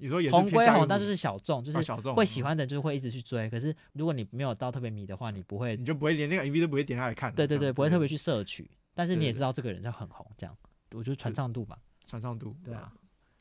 [0.00, 3.48] 你说也是红归红，但就是小众，就是会喜欢的人就是会一直去追。
[3.50, 7.32] 可是如果你没有到特别迷的话，你不会，你就不会连那个 MV 都不会点下来看。
[7.34, 8.70] 对对对，不会特别去摄取。
[8.94, 10.56] 但是你也知道这个人就很红，这样，
[10.92, 11.78] 我觉得传唱度吧。
[12.02, 12.92] 传唱度，对啊，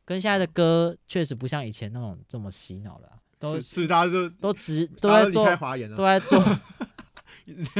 [0.06, 5.46] 跟现在的歌确实不像以前那种这么洗脑了，都是大家都都直都在做，
[5.96, 6.44] 都在做，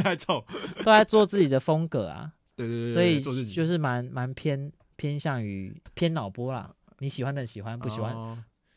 [0.04, 0.46] 在做，
[0.78, 2.34] 都在做自己的风格啊。
[2.56, 3.22] 对对对，所以
[3.54, 6.74] 就是蛮蛮偏偏向于偏脑波啦。
[7.00, 8.14] 你喜欢的喜欢，不喜欢。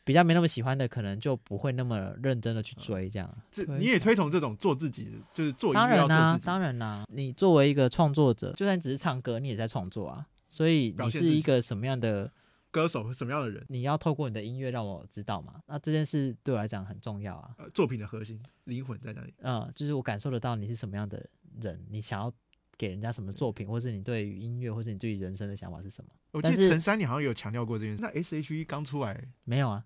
[0.05, 3.37] 比较没那么喜欢的，可能就不会那么认真的去追这样。
[3.51, 7.05] 这你也推崇这种做自己的，就是做当然啦，当然啦。
[7.09, 10.27] 你作为一个创作者，就算只是唱歌，你也在创作啊。
[10.49, 12.31] 所以你是一个什么样的
[12.69, 15.55] 歌手，什么样的人，你要透过你的音乐让我知道嘛。
[15.67, 17.55] 那这件事对我来讲很重要啊。
[17.73, 19.33] 作品的核心灵魂在哪里？
[19.41, 21.25] 嗯，就是我感受得到你是什么样的
[21.61, 22.31] 人，你想要
[22.77, 26.11] 给人家什么作品，或是你对于音乐，或是你对于人生的想法是什么？
[26.31, 28.01] 我记得陈珊你好像有强调过这件事。
[28.03, 29.83] 那 S.H.E 刚出来没有啊？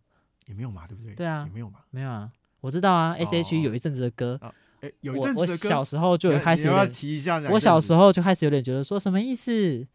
[0.47, 1.13] 也没有嘛，对不对？
[1.13, 2.29] 对啊，也没有嘛，没有啊。
[2.59, 4.39] 我知道啊，S.H.E 有一阵子的歌，
[4.81, 5.67] 哎，有一阵子的歌。
[5.67, 7.39] 我小时候就开始，你要提一下。
[7.51, 9.85] 我小时候就开始有点觉得说什么意思？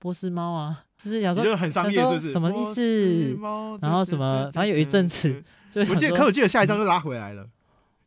[0.00, 2.30] 波斯猫啊，就是想说很商业，是不是？
[2.30, 3.38] 什么意思？
[3.80, 4.50] 然后什么？
[4.52, 7.46] 反正有一阵子，就我记得，可我记得下一张就拉回来了。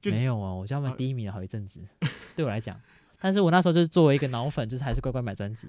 [0.04, 1.80] 没有啊，我叫他们低迷了好一阵子，
[2.36, 2.80] 对我来讲。
[3.20, 5.68] 但是我那时候就是作为一个脑粉，就是还是乖乖买专辑。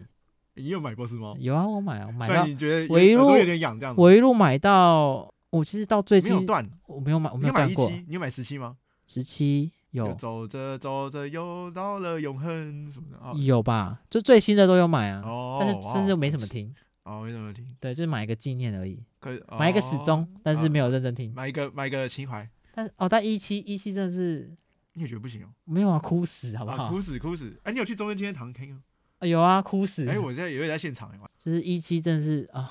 [0.54, 1.36] 你有买波斯猫？
[1.38, 2.46] 有啊，我买啊，买到。
[2.46, 3.94] 你觉得我一路有点痒这样？
[3.96, 5.32] 我一路买到。
[5.52, 7.90] 我其实到最近没有断，我没有买，我没有断过。
[7.90, 8.78] 你有买十七吗？
[9.04, 10.14] 十七有。
[10.14, 14.00] 走着走着又到了永恒什么的有吧？
[14.08, 15.20] 就最新的都有买啊。
[15.22, 15.58] 哦。
[15.60, 16.74] 但是真是没什么听。
[17.02, 17.66] 哦，没什么听。
[17.78, 19.04] 对，就是买一个纪念而已。
[19.20, 21.30] 可买一个始终，但是没有认真听。
[21.34, 22.48] 买一个买一个情怀。
[22.74, 24.50] 但哦，但一期一期真的是，
[24.94, 25.48] 你也觉得不行哦？
[25.64, 26.88] 没有啊，哭死好不好？
[26.88, 27.60] 哭死哭死！
[27.64, 28.82] 哎，你有去中正纪念堂听吗？
[29.18, 30.08] 啊有啊，哭死！
[30.08, 32.70] 哎，我在也会在现场玩，就是一期真的是啊，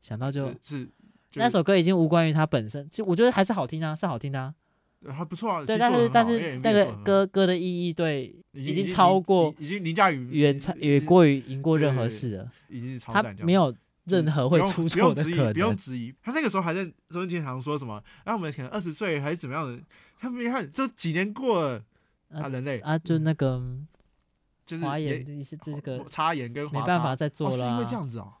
[0.00, 0.90] 想到就，是
[1.34, 4.54] 那首歌已经无关于它本身，其实我觉得还是好听啊，是好听的啊，
[5.12, 5.64] 还不错啊。
[5.64, 13.12] 对，但是但是那个歌歌的意义对已经超过，已经凌驾于远超远过于赢过任何事了，已经是超。
[13.12, 13.74] 他没有
[14.04, 16.14] 任何会出错的可能，不用质疑。
[16.22, 18.02] 他那个时候还在周文健常说什么？
[18.24, 19.82] 然后我们可能二十岁还是怎么样的？
[20.18, 21.82] 他没看，就几年过了
[22.30, 23.62] 啊，人类啊，就那个。
[24.66, 28.34] 就是华研是这个插研跟没办法再做了，是因为这样子哦，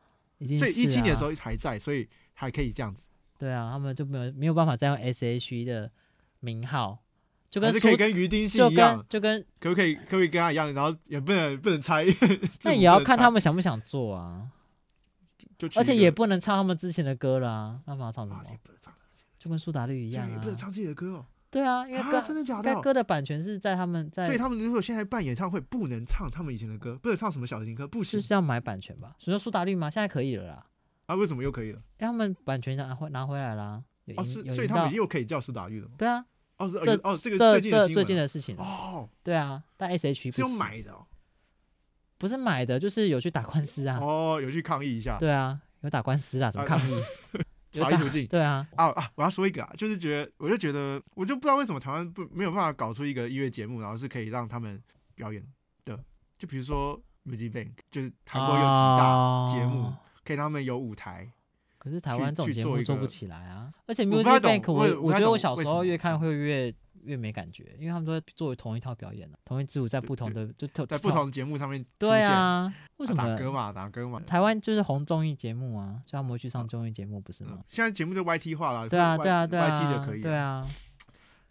[0.58, 2.06] 所以一七年的时候还在，所以
[2.38, 3.06] 还可以这样子。
[3.36, 5.90] 对啊，他们就没有没有办法再用 S H E 的
[6.40, 6.98] 名号，
[7.50, 12.04] 就跟是可以跟鱼丁信一样，就跟可不可以可不可以跟他一样，然后也不能不能拆，
[12.62, 14.48] 那也要看他们想不想做啊。
[15.74, 18.42] 而且也不能唱他们之前的歌啦，那他们要唱什么？
[19.38, 21.26] 就跟苏打绿一样啊，不能唱自己的歌哦。
[21.50, 22.80] 对啊，因为歌真的假的？
[22.80, 28.20] 歌的版权是在他们在，所以他们如果现在办演唱会，不能唱他们以前的歌，不能唱什么小情歌，不行。
[28.20, 29.16] 是要买版权吧？
[29.18, 29.88] 所以说苏打绿吗？
[29.90, 30.66] 现在可以了啦。
[31.08, 31.78] 啊，为什么又可以了？
[31.98, 33.82] 因为他们版权拿回拿回来啦。
[34.16, 35.88] 哦，是，所以他们又可以叫苏打绿了。
[35.98, 36.24] 对啊。
[36.58, 39.08] 哦，是这哦，这个这这最近的事情哦。
[39.22, 40.94] 对啊，但 S H E 是用买的，
[42.18, 43.98] 不是买的，就是有去打官司啊。
[44.00, 45.18] 哦，有去抗议一下。
[45.18, 47.02] 对啊，有打官司啊，怎么抗议？
[47.80, 49.10] 法律途径对啊啊啊！
[49.14, 54.82] 我要说一个啊，就是觉得我就觉得我就不知道为什么台湾不没有办法搞出一个音乐节目，然后是可以让他们
[55.14, 55.46] 表演
[55.84, 56.02] 的。
[56.38, 59.92] 就比如说 Music Bank，就是韩国有几大节目，
[60.28, 61.32] 可以让他们有舞台。
[61.78, 63.72] 可是台湾这种节目做不起来啊！
[63.86, 66.74] 而且 Music Bank，我我觉得我小时候越看会越
[67.04, 71.82] 越没感觉，因为他们都在作为同一套表演，同一支舞在不同的就在不同的节目上面。
[71.96, 73.72] 对啊，为什么打歌嘛？
[73.72, 74.20] 打歌嘛？
[74.26, 77.60] 台湾就是红综艺节目啊，所以他们会去上综艺节目，不是吗？
[77.68, 78.88] 现在节目都 YT 化了。
[78.88, 80.20] 对啊，对啊，对啊，YT 的可以。
[80.20, 80.66] 对啊。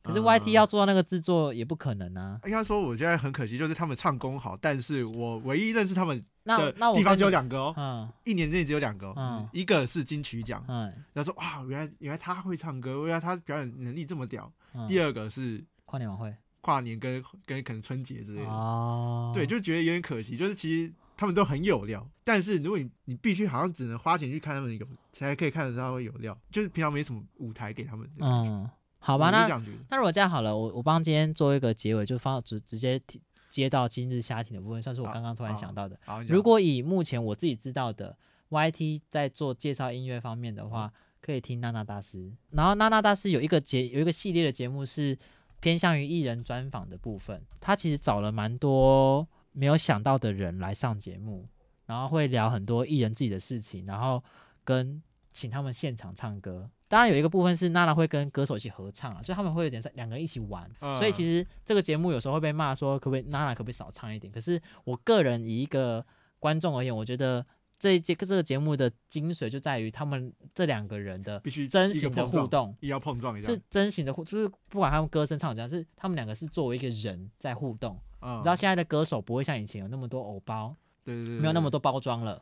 [0.08, 2.40] 可是 YT 要做到那个制作也不可能啊。
[2.46, 14.52] 应该说，我觉得很可惜，就是他们唱功好，但是我唯一认识他们的地方只有两个哦，一年内只有两个，嗯，一个是金曲奖，嗯，然后说哇，原来原来他会唱歌，原来他表演能力这么屌。
[14.88, 28.70] 第二个是跨年晚会，跨年跟跟可能春节之类的，哦，对，就觉得有点可惜，就是其实他们都很有料，但是如果你你必须好像只能花钱去看他们有才可以看得到他会有料，就是平常没什么舞台给他们，嗯。
[29.08, 29.48] 好吧，那
[29.90, 33.02] 那如果这样好了，我我帮今天做一个结尾，就放直直接
[33.48, 35.98] 接到今日虾艇的部分，算是我刚刚突然想到的。
[36.28, 38.18] 如果以目前我自己知道的
[38.50, 40.92] YT 在做介绍音乐方面的话，
[41.22, 42.30] 可以听娜娜大师。
[42.52, 45.18] 然后娜娜大师有一个节有一个系列的节目是
[45.62, 51.48] 偏向于艺人专访的部分，他其实找了蛮多没有想到的人来上节目，
[51.86, 54.22] 然后会聊很多艺人自己的事情，然后
[54.66, 55.02] 跟
[55.32, 56.70] 请他们现场唱歌。
[56.88, 64.32] 当然有一个部分是娜娜会跟歌手一起合唱啊，所以他们会有点两个人一起玩，嗯、所以其实这个节目有时候会被骂说可不可以娜娜可不可以少唱一点？
[64.32, 66.06] 可是我个人以一个
[66.40, 67.46] 观众而言，我觉得
[67.78, 78.00] 这一节这个节目的精髓就在于他们这两个人的真实的互动，必要碰撞一下，是真实的互，就是不管他们歌声唱怎样，是他们两个是作为一个人在互动。
[78.22, 82.42] 嗯、你知道现在的歌手不会像以前有那么多偶包，对对对，没有那么多包装了。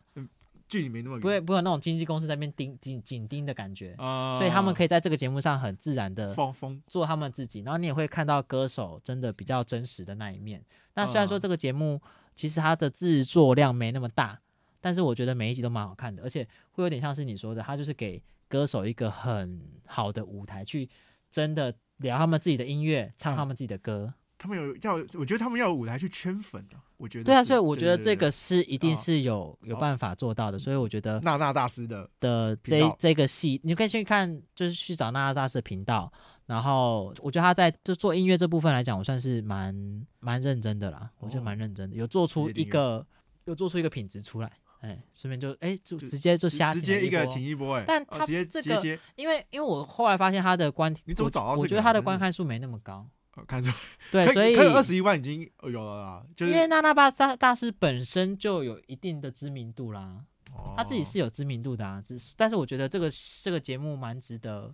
[0.66, 6.82] 嗯距离没那么远，不会不会有那种经纪公司在那边盯紧紧盯的感觉，呃、所以他们可以在这个节目上很自然的放风。
[6.88, 10.64] 做他们自己，然后你也会看到歌手真的比较真实的那一面。
[10.96, 12.02] 那虽然说这个节目
[12.34, 14.40] 其实它的制作量没那么大，
[14.82, 20.90] 但是我觉得每一集都蛮好看的，而且会有点像是你说的，他就是给歌手一个很好的舞台去
[21.30, 24.08] 真的聊他们自己的音乐，唱他们自己的歌。
[24.08, 26.82] 嗯他们有要，我觉得他们要有舞台去圈粉啊。
[26.98, 30.58] 我觉得对啊，所以我觉得这个是一定是有有办法做到的。
[30.58, 36.10] 所以我觉得娜娜大师的的这这个戏，你可以去看，就是去找娜娜大师的频道。
[36.46, 39.76] 然后我觉得他在这做音乐这部分来讲，我算是蛮
[40.20, 41.10] 蛮认真的啦。
[41.20, 43.06] 我觉得蛮认真的，有做出一个
[43.44, 44.50] 有做出一个品质出来。
[44.80, 47.84] 哎，顺便就哎就直接就瞎直接一个停一波哎。
[47.86, 48.82] 但他这个
[49.16, 51.56] 因为因为我后来发现他的观，你怎么找到？
[51.56, 53.06] 我觉得他的观看数没那么高。
[53.44, 53.72] 看出
[54.12, 56.26] 对，所以二十一万已经有了啦。
[56.36, 60.24] 就是因为娜娜巴大大师本身就有一定的知名度啦，
[60.54, 62.02] 哦、他自己是有知名度的啊。
[62.02, 63.10] 只是，但是我觉得这个
[63.44, 64.74] 这个节目蛮值得。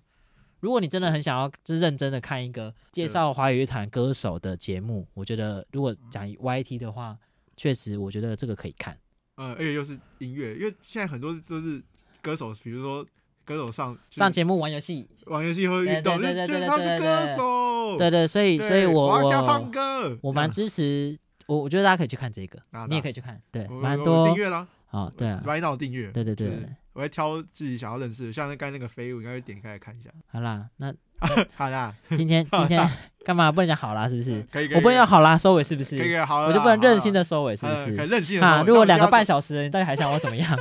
[0.59, 7.17] 如果你真的很想要，就是认真的看一个介绍华语乐坛歌手的节目，我觉得如果讲 YT 的话，
[7.57, 8.95] 确实我觉得这个可以看。
[9.37, 11.81] 呃，而且又是音乐，因为现在很多都是
[12.21, 13.05] 歌手，比如说。
[13.51, 26.49] 歌手上上节目玩游戏，玩游戏会遇到，对对对，他是歌手，对对，所以所以我我唱歌，我蛮支持，我我觉得大家可以去看这个，你也可以去看，对，蛮多订阅啦，啊，对啊，来到订阅，对对对，
[26.93, 30.09] 我会挑自己想要认识的，像那刚才那个飞舞，应该会点开来看一下。
[30.31, 30.93] 好啦，那
[31.55, 32.89] 好啦，今天 今天
[33.23, 34.09] 干嘛不能讲好啦？
[34.09, 34.43] 是不是？
[34.51, 35.99] 可以，我不能要好啦收尾，是不是？
[35.99, 37.95] 可以，好，我就不能任性的收尾，是不是？
[37.95, 38.63] 任性啊。
[38.65, 40.57] 如果两个半小时，你到底还想我怎么样？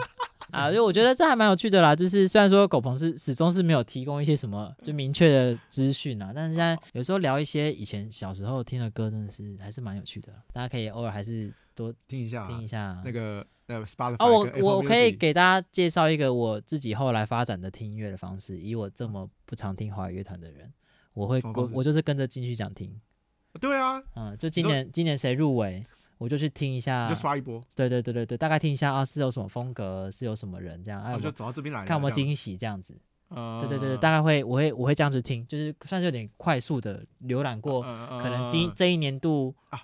[0.57, 1.95] 啊，因为我觉得这还蛮有趣的啦。
[1.95, 10.33] 就是虽然说狗鹏是始终是没有提供一些什么就明确的资讯啊，但是现在有时候聊一些以前小时候听的歌，真的是还是蛮有趣的。
[10.53, 14.17] 大家可以偶尔还是多听一下，听一下那个那个 Spotify。
[14.19, 18.59] 哦，我我可以给大家介绍一个我自己后来发展的听音乐的方式。
[18.59, 20.73] 以我这么不常听华语乐团的人，
[21.15, 23.01] 我会我我就是跟着金曲奖听。
[23.61, 25.85] 对啊，嗯，就今年今年谁入围？
[26.21, 27.59] 我就去听一下，就刷一波。
[27.75, 31.03] 对对对对对，大概听一下啊，是有什么风格，是有什么人这样。
[31.15, 32.95] 我就走到这边来，看有没有惊喜这样子。
[33.31, 39.81] 对对对对，大概会，我会我会这样子听，就是算是有点快速的浏览过，可能今这一年度啊，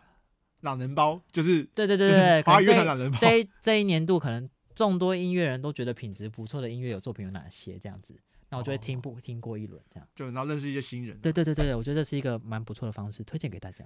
[0.60, 1.62] 懒人包就是。
[1.74, 3.16] 对对对对，华语乐团懒人包。
[3.18, 8.14] 这这一年度可能众多音乐人都觉得品质不错的音乐有作品有哪些这样子，
[8.50, 10.06] 那我就会听不听过一轮这样。
[10.14, 11.18] 就然后认识一些新人。
[11.20, 13.84] 对对对对，我觉得这是一个蛮不错的方式，推荐给大家。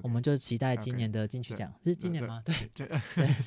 [0.00, 2.40] 我们就期待今年的金曲奖，是今年吗？
[2.44, 2.88] 对对，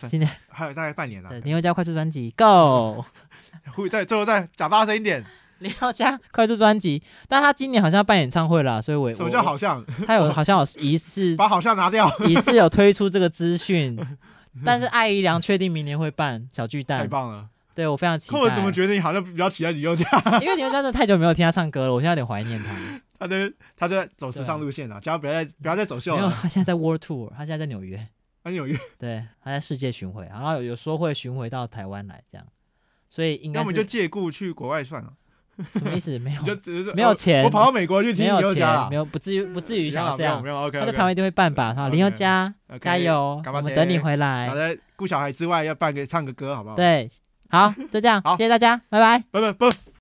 [0.07, 1.29] 今年还有大概半年了。
[1.29, 3.03] 对，林宥嘉快速专辑，Go！
[3.73, 5.25] 会再最后再讲大声一点，
[5.59, 9.83] 林宥嘉快速专辑，但他今年好像要办演唱会了，所以我什么叫好像？
[10.05, 13.97] 他有好像有疑似 把好像拿掉，疑似有推出这个资讯，
[14.63, 17.49] 但是艾怡良确定明年会办小巨蛋，太棒了！
[17.75, 18.39] 对我非常期待。
[18.39, 20.07] 我怎么觉得你好像比较期待林宥嘉？
[20.41, 22.73] 因为林宥嘉真的太久没有听他唱歌了，我现在有点怀念他。
[23.19, 26.21] 他在他在走时尚路线啊，千万不要再不要再走秀了。
[26.21, 28.07] 没有，他现在在 World Tour，他现在在纽约。
[28.43, 28.77] 在纽约。
[28.97, 32.45] 对，他在世界巡回，然后有有说会巡回到台湾来这样，
[33.09, 33.59] 所以应该。
[33.59, 35.13] 那我们就借故去国外算了。
[35.73, 36.19] 什么意思？
[36.19, 37.41] 没有，就只是没有钱。
[37.45, 40.43] 我跑到美国去听林宥嘉，没有，不至于不至于想要这样。
[40.43, 40.77] 没有，OK。
[40.81, 41.73] 他在台湾一定会办吧？
[41.73, 44.49] 哈，林宥嘉，加油，我们等你回来。
[44.49, 46.75] 好的，顾小孩之外要办个唱个歌，好不好？
[46.75, 47.09] 对，
[47.49, 49.94] 好，就这样，好，谢谢大家，拜拜，拜拜，拜。